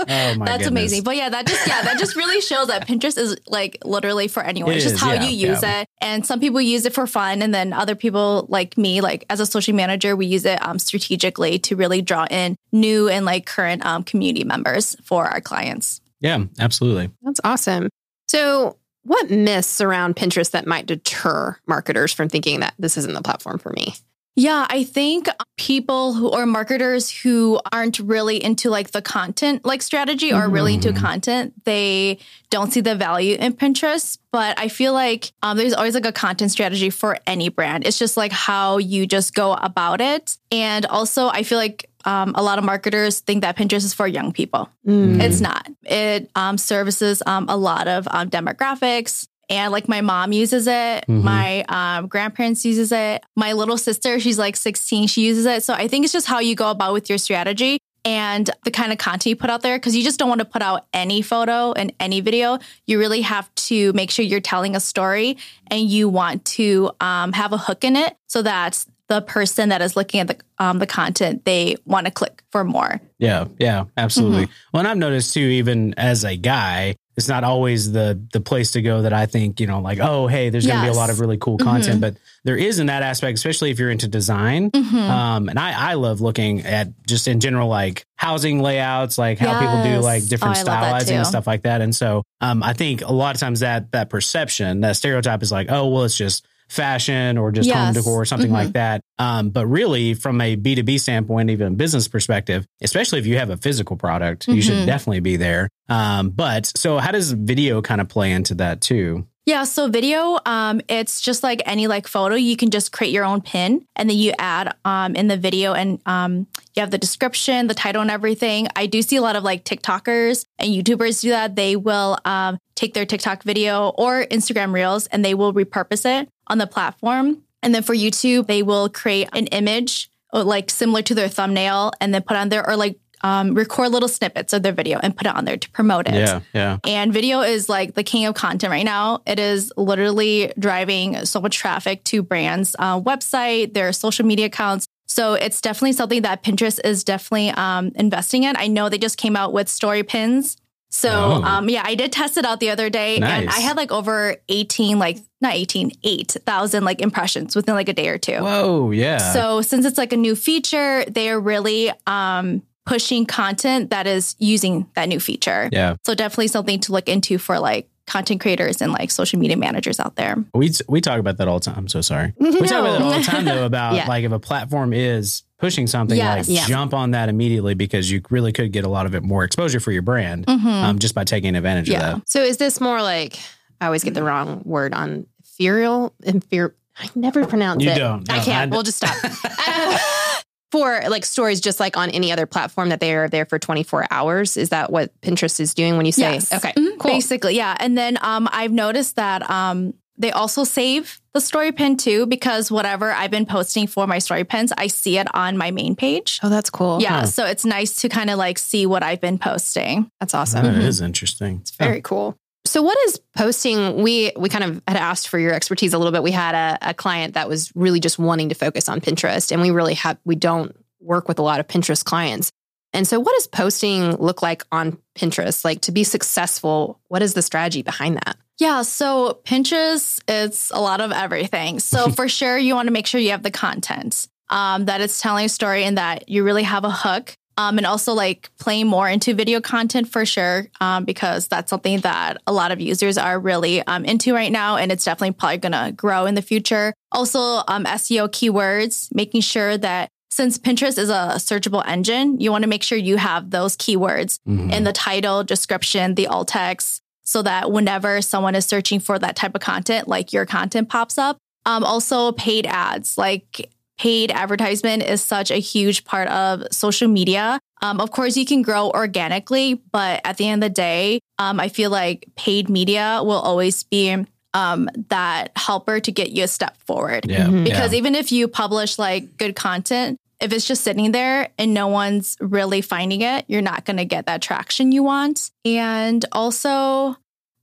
Oh 0.07 0.35
my 0.35 0.45
That's 0.45 0.63
goodness. 0.63 0.67
amazing. 0.67 1.03
But 1.03 1.15
yeah, 1.15 1.29
that 1.29 1.47
just 1.47 1.67
yeah, 1.67 1.81
that 1.83 1.97
just 1.99 2.15
really 2.15 2.41
shows 2.41 2.67
that 2.67 2.87
Pinterest 2.87 3.17
is 3.17 3.37
like 3.47 3.77
literally 3.83 4.27
for 4.27 4.43
anyone. 4.43 4.71
It 4.71 4.77
it's 4.77 4.85
just 4.85 4.95
is, 4.95 5.01
how 5.01 5.13
yeah, 5.13 5.23
you 5.23 5.49
use 5.49 5.61
yeah. 5.61 5.81
it. 5.81 5.87
And 6.01 6.25
some 6.25 6.39
people 6.39 6.61
use 6.61 6.85
it 6.85 6.93
for 6.93 7.07
fun 7.07 7.41
and 7.41 7.53
then 7.53 7.73
other 7.73 7.95
people 7.95 8.45
like 8.49 8.77
me, 8.77 9.01
like 9.01 9.25
as 9.29 9.39
a 9.39 9.45
social 9.45 9.75
manager, 9.75 10.15
we 10.15 10.25
use 10.25 10.45
it 10.45 10.61
um, 10.65 10.79
strategically 10.79 11.59
to 11.59 11.75
really 11.75 12.01
draw 12.01 12.25
in 12.29 12.55
new 12.71 13.09
and 13.09 13.25
like 13.25 13.45
current 13.45 13.85
um, 13.85 14.03
community 14.03 14.43
members 14.43 14.95
for 15.03 15.25
our 15.25 15.41
clients. 15.41 16.01
Yeah, 16.21 16.45
absolutely. 16.59 17.09
That's 17.21 17.39
awesome. 17.43 17.89
So, 18.27 18.77
what 19.03 19.29
myths 19.29 19.81
around 19.81 20.15
Pinterest 20.17 20.51
that 20.51 20.67
might 20.67 20.85
deter 20.85 21.57
marketers 21.65 22.13
from 22.13 22.29
thinking 22.29 22.59
that 22.59 22.73
this 22.77 22.97
isn't 22.97 23.13
the 23.13 23.21
platform 23.21 23.57
for 23.57 23.71
me? 23.71 23.95
Yeah, 24.39 24.65
I 24.69 24.85
think 24.85 25.27
people 25.57 26.13
who 26.13 26.29
or 26.29 26.45
marketers 26.45 27.09
who 27.11 27.59
aren't 27.73 27.99
really 27.99 28.41
into 28.41 28.69
like 28.69 28.91
the 28.91 29.01
content 29.01 29.65
like 29.65 29.81
strategy 29.81 30.31
or 30.31 30.47
really 30.47 30.75
into 30.75 30.93
Mhm. 30.93 30.95
content, 30.97 31.53
they 31.65 32.19
don't 32.49 32.71
see 32.71 32.79
the 32.79 32.95
value 32.95 33.35
in 33.37 33.51
Pinterest. 33.51 34.17
But 34.31 34.57
I 34.57 34.69
feel 34.69 34.93
like 34.93 35.33
um, 35.43 35.57
there's 35.57 35.73
always 35.73 35.93
like 35.93 36.05
a 36.05 36.13
content 36.13 36.51
strategy 36.51 36.89
for 36.89 37.17
any 37.27 37.49
brand. 37.49 37.85
It's 37.85 37.99
just 37.99 38.15
like 38.15 38.31
how 38.31 38.77
you 38.77 39.05
just 39.05 39.33
go 39.33 39.55
about 39.55 39.99
it. 39.99 40.37
And 40.53 40.85
also, 40.85 41.27
I 41.27 41.43
feel 41.43 41.57
like 41.57 41.89
um, 42.05 42.31
a 42.35 42.41
lot 42.41 42.57
of 42.59 42.63
marketers 42.63 43.19
think 43.19 43.41
that 43.41 43.57
Pinterest 43.57 43.83
is 43.83 43.93
for 43.93 44.07
young 44.07 44.31
people. 44.31 44.69
Mhm. 44.87 45.21
It's 45.21 45.41
not. 45.41 45.67
It 45.83 46.31
um, 46.35 46.57
services 46.57 47.21
um, 47.25 47.45
a 47.49 47.57
lot 47.57 47.89
of 47.89 48.07
um, 48.09 48.29
demographics. 48.29 49.27
And 49.49 49.71
like 49.71 49.87
my 49.87 50.01
mom 50.01 50.31
uses 50.31 50.67
it, 50.67 51.05
Mhm. 51.07 51.23
my 51.23 51.63
um, 51.69 52.07
grandparents 52.07 52.63
uses 52.65 52.91
it, 52.91 53.23
my 53.35 53.53
little 53.53 53.77
sister, 53.77 54.19
she's 54.19 54.37
like 54.37 54.55
16, 54.55 55.07
she 55.07 55.25
uses 55.25 55.45
it. 55.45 55.63
So 55.63 55.73
I 55.73 55.87
think 55.87 56.03
it's 56.03 56.13
just 56.13 56.27
how 56.27 56.39
you 56.39 56.55
go 56.55 56.69
about 56.69 56.93
with 56.93 57.09
your 57.09 57.17
strategy 57.17 57.79
and 58.05 58.49
the 58.63 58.71
kind 58.71 58.91
of 58.91 58.97
content 58.97 59.25
you 59.25 59.35
put 59.35 59.49
out 59.49 59.61
there 59.61 59.77
because 59.77 59.95
you 59.95 60.03
just 60.03 60.19
don't 60.19 60.29
want 60.29 60.39
to 60.39 60.45
put 60.45 60.61
out 60.61 60.85
any 60.93 61.21
photo 61.21 61.73
and 61.73 61.91
any 61.99 62.21
video. 62.21 62.59
You 62.87 62.99
really 62.99 63.21
have 63.21 63.53
to 63.55 63.91
make 63.93 64.11
sure 64.11 64.23
you're 64.23 64.39
telling 64.39 64.75
a 64.75 64.79
story 64.79 65.37
and 65.67 65.81
you 65.89 66.07
want 66.09 66.45
to 66.45 66.91
um, 67.01 67.33
have 67.33 67.51
a 67.51 67.57
hook 67.57 67.83
in 67.83 67.95
it 67.95 68.15
so 68.27 68.41
that 68.43 68.85
the 69.09 69.21
person 69.21 69.69
that 69.69 69.81
is 69.81 69.95
looking 69.95 70.19
at 70.19 70.27
the 70.27 70.37
um, 70.59 70.77
the 70.77 70.85
content 70.85 71.43
they 71.43 71.75
want 71.85 72.05
to 72.05 72.11
click 72.11 72.43
for 72.51 72.63
more. 72.63 73.01
Yeah, 73.17 73.45
yeah, 73.57 73.85
absolutely. 73.97 74.43
Mm-hmm. 74.43 74.51
Well, 74.71 74.79
and 74.81 74.87
I've 74.87 74.97
noticed 74.97 75.33
too, 75.33 75.39
even 75.41 75.95
as 75.97 76.23
a 76.23 76.35
guy, 76.37 76.95
it's 77.19 77.27
not 77.27 77.43
always 77.43 77.91
the 77.91 78.19
the 78.31 78.39
place 78.39 78.71
to 78.71 78.81
go 78.81 79.01
that 79.01 79.11
I 79.11 79.25
think, 79.25 79.59
you 79.59 79.67
know, 79.67 79.81
like, 79.81 79.99
oh, 79.99 80.27
hey, 80.27 80.49
there's 80.49 80.65
gonna 80.65 80.81
be 80.83 80.87
a 80.87 80.93
lot 80.93 81.09
of 81.09 81.19
really 81.19 81.37
cool 81.37 81.57
content. 81.57 81.99
But 81.99 82.15
there 82.45 82.55
is 82.55 82.79
in 82.79 82.87
that 82.87 83.03
aspect, 83.03 83.37
especially 83.37 83.71
if 83.71 83.77
you're 83.77 83.91
into 83.91 84.07
design. 84.07 84.71
Mhm. 84.71 84.93
Um, 84.93 85.49
and 85.49 85.59
I, 85.59 85.91
I 85.91 85.93
love 85.95 86.21
looking 86.21 86.61
at 86.61 86.87
just 87.05 87.27
in 87.27 87.41
general, 87.41 87.67
like 87.67 88.05
housing 88.15 88.61
layouts, 88.61 89.17
like 89.17 89.37
how 89.37 89.59
people 89.59 89.83
do 89.83 89.99
like 89.99 90.25
different 90.27 90.57
Oh, 90.57 90.61
I 90.61 90.63
love 90.63 90.65
that 90.65 91.03
stylizing 91.03 91.17
and 91.17 91.27
stuff 91.27 91.45
like 91.45 91.63
that. 91.63 91.81
And 91.81 91.93
so 91.93 92.23
um, 92.39 92.63
I 92.63 92.71
think 92.71 93.01
a 93.01 93.11
lot 93.11 93.35
of 93.35 93.41
times 93.41 93.59
that 93.59 93.91
that 93.91 94.09
perception, 94.09 94.79
that 94.81 94.95
stereotype 94.95 95.43
is 95.43 95.51
like, 95.51 95.67
oh, 95.69 95.89
well, 95.89 96.05
it's 96.05 96.17
just 96.17 96.47
fashion 96.69 97.37
or 97.37 97.51
just 97.51 97.69
home 97.69 97.93
decor 97.93 98.21
or 98.21 98.25
something 98.25 98.51
Mhm. 98.51 98.53
like 98.53 98.73
that. 98.73 99.01
Um, 99.17 99.49
but 99.49 99.67
really, 99.67 100.13
from 100.13 100.39
a 100.39 100.55
B2B 100.55 100.97
standpoint, 100.99 101.49
even 101.49 101.75
business 101.75 102.07
perspective, 102.07 102.65
especially 102.81 103.19
if 103.19 103.25
you 103.25 103.37
have 103.37 103.49
a 103.49 103.57
physical 103.57 103.95
product, 103.97 104.47
you 104.47 104.61
should 104.61 104.77
Mhm. 104.77 104.85
definitely 104.85 105.19
be 105.19 105.35
there. 105.35 105.67
Um, 105.89 106.29
but 106.29 106.71
so 106.77 106.99
how 106.99 107.11
does 107.11 107.31
video 107.31 107.81
kind 107.81 107.99
of 107.99 108.07
play 108.07 108.31
into 108.31 108.53
that 108.55 108.81
too? 108.81 109.25
Yeah, 109.45 109.63
so 109.63 109.87
video, 109.87 110.37
um, 110.45 110.79
it's 110.87 111.21
just 111.21 111.41
like 111.41 111.63
any 111.65 111.87
like 111.87 112.07
photo. 112.07 112.35
You 112.35 112.55
can 112.55 112.69
just 112.69 112.91
create 112.91 113.11
your 113.11 113.25
own 113.25 113.41
pin, 113.41 113.83
and 113.95 114.07
then 114.07 114.15
you 114.17 114.31
add 114.37 114.75
um, 114.85 115.15
in 115.15 115.27
the 115.27 115.37
video, 115.37 115.73
and 115.73 115.99
um, 116.05 116.45
you 116.75 116.81
have 116.81 116.91
the 116.91 116.99
description, 116.99 117.65
the 117.65 117.73
title, 117.73 118.01
and 118.03 118.11
everything. 118.11 118.67
I 118.75 118.85
do 118.85 119.01
see 119.01 119.15
a 119.15 119.21
lot 119.21 119.35
of 119.35 119.43
like 119.43 119.65
TikTokers 119.65 120.45
and 120.59 120.69
YouTubers 120.69 121.21
do 121.21 121.29
that. 121.31 121.55
They 121.55 121.75
will 121.75 122.19
um, 122.25 122.59
take 122.75 122.93
their 122.93 123.07
TikTok 123.07 123.41
video 123.41 123.89
or 123.97 124.23
Instagram 124.25 124.71
Reels, 124.71 125.07
and 125.07 125.25
they 125.25 125.33
will 125.33 125.51
repurpose 125.51 126.05
it 126.05 126.29
on 126.49 126.57
the 126.57 126.67
platform. 126.67 127.43
And 127.61 127.75
then 127.75 127.83
for 127.83 127.93
YouTube, 127.93 128.47
they 128.47 128.63
will 128.63 128.89
create 128.89 129.29
an 129.33 129.47
image 129.47 130.09
uh, 130.33 130.43
like 130.43 130.69
similar 130.69 131.01
to 131.01 131.15
their 131.15 131.27
thumbnail, 131.27 131.91
and 131.99 132.13
then 132.13 132.21
put 132.21 132.37
on 132.37 132.49
there, 132.49 132.67
or 132.67 132.75
like 132.75 132.97
um, 133.21 133.53
record 133.53 133.89
little 133.89 134.07
snippets 134.07 134.53
of 134.53 134.63
their 134.63 134.71
video 134.71 134.99
and 135.01 135.15
put 135.15 135.27
it 135.27 135.35
on 135.35 135.43
there 135.45 135.57
to 135.57 135.69
promote 135.71 136.07
it. 136.07 136.13
Yeah, 136.13 136.41
yeah. 136.53 136.77
And 136.85 137.11
video 137.11 137.41
is 137.41 137.67
like 137.67 137.95
the 137.95 138.03
king 138.03 138.25
of 138.25 138.35
content 138.35 138.71
right 138.71 138.85
now. 138.85 139.21
It 139.25 139.39
is 139.39 139.73
literally 139.75 140.53
driving 140.57 141.25
so 141.25 141.41
much 141.41 141.57
traffic 141.57 142.03
to 142.05 142.21
brands' 142.21 142.75
uh, 142.79 143.01
website, 143.01 143.73
their 143.73 143.91
social 143.91 144.25
media 144.25 144.45
accounts. 144.45 144.85
So 145.07 145.33
it's 145.33 145.59
definitely 145.59 145.93
something 145.93 146.21
that 146.21 146.43
Pinterest 146.43 146.79
is 146.83 147.03
definitely 147.03 147.49
um, 147.49 147.91
investing 147.95 148.43
in. 148.43 148.55
I 148.55 148.67
know 148.67 148.87
they 148.89 148.99
just 148.99 149.17
came 149.17 149.35
out 149.35 149.51
with 149.51 149.67
story 149.67 150.03
pins. 150.03 150.55
So 150.91 151.09
Oh. 151.11 151.43
um 151.43 151.69
yeah, 151.69 151.83
I 151.85 151.95
did 151.95 152.11
test 152.11 152.37
it 152.37 152.45
out 152.45 152.59
the 152.59 152.71
other 152.71 152.89
day 152.89 153.17
and 153.17 153.49
I 153.49 153.59
had 153.59 153.77
like 153.77 153.91
over 153.91 154.35
18 154.49 154.97
like 154.99 155.17
not 155.41 155.53
18, 155.53 155.91
8,000 156.03 156.83
like 156.83 156.99
impressions 157.01 157.55
within 157.55 157.75
like 157.75 157.87
a 157.89 157.93
day 157.93 158.09
or 158.09 158.17
two. 158.17 158.39
Whoa, 158.41 158.91
yeah. 158.91 159.17
So 159.33 159.61
since 159.61 159.85
it's 159.85 159.97
like 159.97 160.11
a 160.13 160.17
new 160.17 160.35
feature, 160.35 161.05
they 161.05 161.29
are 161.29 161.39
really 161.39 161.91
um 162.07 162.63
pushing 162.85 163.25
content 163.27 163.91
that 163.91 164.07
is 164.07 164.35
using 164.39 164.87
that 164.95 165.07
new 165.07 165.19
feature. 165.19 165.69
yeah, 165.71 165.95
So 166.05 166.15
definitely 166.15 166.47
something 166.47 166.79
to 166.81 166.91
look 166.91 167.07
into 167.07 167.37
for 167.37 167.59
like 167.59 167.87
content 168.07 168.41
creators 168.41 168.81
and 168.81 168.91
like 168.91 169.11
social 169.11 169.37
media 169.37 169.55
managers 169.55 169.99
out 169.99 170.15
there. 170.15 170.35
we 170.55 170.71
we 170.87 170.99
talk 170.99 171.19
about 171.19 171.37
that 171.37 171.47
all 171.47 171.59
the 171.59 171.65
time. 171.65 171.75
I'm 171.77 171.87
so 171.87 172.01
sorry. 172.01 172.33
We 172.39 172.51
talk 172.51 172.79
about 172.79 172.93
that 172.93 173.01
all 173.03 173.11
the 173.11 173.21
time 173.21 173.45
though 173.45 173.65
about 173.65 173.93
Yeah. 173.95 174.07
like 174.07 174.23
if 174.23 174.31
a 174.31 174.39
platform 174.39 174.93
is 174.93 175.43
pushing 175.59 175.87
something, 175.87 176.17
Yes. 176.17 176.47
like 176.47 176.57
Yeah. 176.57 176.65
jump 176.67 176.93
on 176.93 177.11
that 177.11 177.29
immediately 177.29 177.73
because 177.73 178.09
you 178.09 178.21
really 178.29 178.51
could 178.51 178.71
get 178.71 178.85
a 178.85 178.89
lot 178.89 179.05
of 179.05 179.13
it 179.13 179.23
more 179.23 179.43
exposure 179.43 179.79
for 179.79 179.91
your 179.91 180.01
brand 180.01 180.45
Mhm. 180.45 180.65
um, 180.65 180.99
just 180.99 181.13
by 181.13 181.23
taking 181.25 181.55
advantage 181.55 181.89
Yeah. 181.89 182.11
of 182.11 182.15
that. 182.19 182.29
So 182.29 182.41
is 182.41 182.57
this 182.57 182.79
more 182.81 183.01
like 183.01 183.37
I 183.81 183.85
always 183.85 184.03
get 184.03 184.13
the 184.13 184.23
wrong 184.23 184.61
word 184.65 184.93
on 184.93 185.25
ethereal? 185.43 186.13
Inferior. 186.23 186.75
I 187.01 187.07
never 187.15 187.45
pronounce 187.45 187.83
You 187.83 187.91
it. 187.91 187.97
don't. 187.97 188.29
I 188.31 188.39
can't. 188.39 188.71
I- 188.71 188.75
we'll 188.75 188.83
just 188.83 188.97
stop. 188.97 189.15
For 190.71 191.01
like 191.09 191.25
stories, 191.25 191.61
just 191.61 191.79
like 191.79 191.97
on 191.97 192.11
any 192.11 192.31
other 192.31 192.45
platform 192.45 192.89
that 192.89 192.99
they 192.99 193.15
are 193.15 193.27
there 193.27 193.45
for 193.47 193.57
24 193.57 194.05
hours. 194.11 194.55
Is 194.55 194.69
that 194.69 194.91
what 194.91 195.19
Pinterest 195.21 195.59
is 195.59 195.73
doing 195.73 195.97
when 195.97 196.05
you 196.05 196.11
say, 196.11 196.33
Yes. 196.33 196.53
okay, 196.53 196.73
Mhm. 196.77 196.99
cool. 196.99 197.09
Basically, 197.11 197.55
yeah. 197.55 197.75
And 197.79 197.97
then 197.97 198.19
um, 198.21 198.47
I've 198.51 198.71
noticed 198.71 199.15
that 199.15 199.49
um, 199.49 199.95
they 200.19 200.31
also 200.31 200.65
save 200.65 201.19
the 201.33 201.39
story 201.39 201.71
pin 201.71 201.95
too, 201.97 202.25
because 202.25 202.69
whatever 202.69 203.11
I've 203.11 203.31
been 203.31 203.45
posting 203.45 203.87
for 203.87 204.05
my 204.05 204.19
story 204.19 204.43
pins, 204.43 204.73
I 204.77 204.87
see 204.87 205.17
it 205.17 205.33
on 205.33 205.57
my 205.57 205.71
main 205.71 205.95
page. 205.95 206.39
Oh, 206.43 206.49
that's 206.49 206.69
cool. 206.69 207.01
Yeah. 207.01 207.21
Huh. 207.21 207.25
So 207.25 207.45
it's 207.45 207.65
nice 207.65 207.95
to 208.01 208.09
kind 208.09 208.29
of 208.29 208.37
like 208.37 208.59
see 208.59 208.85
what 208.85 209.01
I've 209.01 209.21
been 209.21 209.39
posting. 209.39 210.11
That's 210.19 210.33
awesome. 210.33 210.63
That 210.63 210.73
mm-hmm. 210.73 210.81
is 210.81 211.01
interesting. 211.01 211.59
It's 211.61 211.71
very 211.71 212.01
cool. 212.01 212.37
So 212.65 212.81
what 212.81 212.97
is 213.07 213.19
posting? 213.35 214.03
We 214.03 214.33
we 214.37 214.49
kind 214.49 214.63
of 214.65 214.83
had 214.87 214.97
asked 214.97 215.29
for 215.29 215.39
your 215.39 215.53
expertise 215.53 215.93
a 215.93 215.97
little 215.97 216.11
bit. 216.11 216.21
We 216.21 216.31
had 216.31 216.53
a, 216.53 216.89
a 216.89 216.93
client 216.93 217.35
that 217.35 217.47
was 217.47 217.71
really 217.73 218.01
just 218.01 218.19
wanting 218.19 218.49
to 218.49 218.55
focus 218.55 218.89
on 218.89 218.99
Pinterest, 218.99 219.51
and 219.51 219.61
we 219.61 219.71
really 219.71 219.95
have 219.95 220.17
we 220.25 220.35
don't 220.35 220.75
work 220.99 221.27
with 221.27 221.39
a 221.39 221.41
lot 221.41 221.59
of 221.61 221.67
Pinterest 221.67 222.03
clients. 222.03 222.51
And 222.91 223.07
so, 223.07 223.19
what 223.19 223.33
does 223.35 223.47
posting 223.47 224.15
look 224.17 224.41
like 224.41 224.63
on 224.71 224.97
Pinterest? 225.15 225.63
Like 225.63 225.81
to 225.81 225.91
be 225.91 226.03
successful, 226.03 226.99
what 227.07 227.21
is 227.21 227.33
the 227.33 227.41
strategy 227.41 227.81
behind 227.81 228.17
that? 228.17 228.37
Yeah, 228.59 228.81
so 228.83 229.39
Pinterest, 229.45 230.19
it's 230.27 230.69
a 230.71 230.79
lot 230.79 231.01
of 231.01 231.11
everything. 231.11 231.79
So 231.79 232.09
for 232.17 232.27
sure, 232.29 232.57
you 232.57 232.75
want 232.75 232.87
to 232.87 232.91
make 232.93 233.07
sure 233.07 233.19
you 233.19 233.31
have 233.31 233.43
the 233.43 233.51
content, 233.51 234.27
um, 234.49 234.85
that 234.85 235.01
it's 235.01 235.21
telling 235.21 235.45
a 235.45 235.49
story 235.49 235.83
and 235.85 235.97
that 235.97 236.29
you 236.29 236.43
really 236.43 236.63
have 236.63 236.83
a 236.83 236.91
hook. 236.91 237.33
Um, 237.57 237.77
and 237.77 237.85
also 237.85 238.13
like 238.13 238.49
playing 238.57 238.87
more 238.87 239.09
into 239.09 239.33
video 239.33 239.59
content 239.59 240.07
for 240.07 240.25
sure, 240.25 240.67
um, 240.79 241.03
because 241.03 241.49
that's 241.49 241.69
something 241.69 241.99
that 242.01 242.37
a 242.47 242.53
lot 242.53 242.71
of 242.71 242.79
users 242.79 243.17
are 243.17 243.37
really 243.37 243.81
um, 243.85 244.05
into 244.05 244.33
right 244.33 244.49
now, 244.51 244.77
and 244.77 244.93
it's 244.93 245.03
definitely 245.03 245.33
probably 245.33 245.57
going 245.57 245.73
to 245.73 245.91
grow 245.91 246.25
in 246.25 246.35
the 246.35 246.41
future. 246.41 246.93
Also, 247.11 247.39
um, 247.67 247.83
SEO 247.83 248.29
keywords, 248.29 249.09
making 249.13 249.41
sure 249.41 249.77
that 249.77 250.07
since 250.31 250.57
Pinterest 250.57 250.97
is 250.97 251.09
a 251.09 251.33
searchable 251.35 251.83
engine, 251.85 252.39
you 252.39 252.49
want 252.49 252.61
to 252.63 252.69
make 252.69 252.81
sure 252.83 252.97
you 252.97 253.17
have 253.17 253.49
those 253.49 253.75
keywords 253.75 254.39
Mhm. 254.47 254.71
in 254.71 254.85
the 254.85 254.93
title, 254.93 255.43
description, 255.43 256.15
the 256.15 256.27
alt 256.27 256.47
text, 256.47 257.01
so 257.29 257.43
that 257.43 257.71
whenever 257.71 258.23
someone 258.23 258.55
is 258.55 258.65
searching 258.65 258.99
for 258.99 259.19
that 259.19 259.35
type 259.35 259.53
of 259.53 259.61
content, 259.61 260.07
like 260.07 260.33
your 260.33 260.47
content 260.47 260.89
pops 260.89 261.15
up. 261.15 261.37
Um, 261.63 261.83
also, 261.83 262.31
paid 262.31 262.65
ads, 262.65 263.19
like 263.19 263.69
paid 263.99 264.31
advertisement 264.31 265.03
is 265.03 265.21
such 265.21 265.51
a 265.51 265.57
huge 265.57 266.05
part 266.05 266.27
of 266.29 266.63
social 266.71 267.07
media. 267.07 267.59
Um, 267.83 268.01
of 268.01 268.09
course, 268.09 268.35
you 268.35 268.47
can 268.47 268.63
grow 268.63 268.89
organically, 268.89 269.75
but 269.75 270.21
at 270.25 270.37
the 270.37 270.47
end 270.47 270.63
of 270.63 270.71
the 270.71 270.73
day, 270.73 271.19
um, 271.37 271.59
I 271.59 271.69
feel 271.69 271.91
like 271.91 272.25
paid 272.35 272.67
media 272.67 273.21
will 273.21 273.39
always 273.39 273.83
be 273.83 274.25
um, 274.55 274.89
that 275.09 275.51
helper 275.55 275.99
to 275.99 276.11
get 276.11 276.31
you 276.31 276.45
a 276.45 276.47
step 276.47 276.77
forward. 276.87 277.29
Yeah. 277.29 277.45
Mhm. 277.45 277.63
Because 277.63 277.91
yeah. 277.91 277.99
even 277.99 278.15
if 278.15 278.31
you 278.31 278.47
publish 278.47 278.97
like 278.97 279.37
good 279.37 279.55
content, 279.55 280.17
if 280.39 280.53
it's 280.53 280.65
just 280.65 280.83
sitting 280.83 281.11
there 281.11 281.49
and 281.57 281.73
no 281.73 281.87
one's 281.87 282.37
really 282.39 282.81
finding 282.81 283.21
it, 283.21 283.45
you're 283.47 283.61
not 283.61 283.85
going 283.85 283.97
to 283.97 284.05
get 284.05 284.25
that 284.27 284.41
traction 284.41 284.91
you 284.91 285.03
want. 285.03 285.51
And 285.65 286.23
also, 286.31 287.15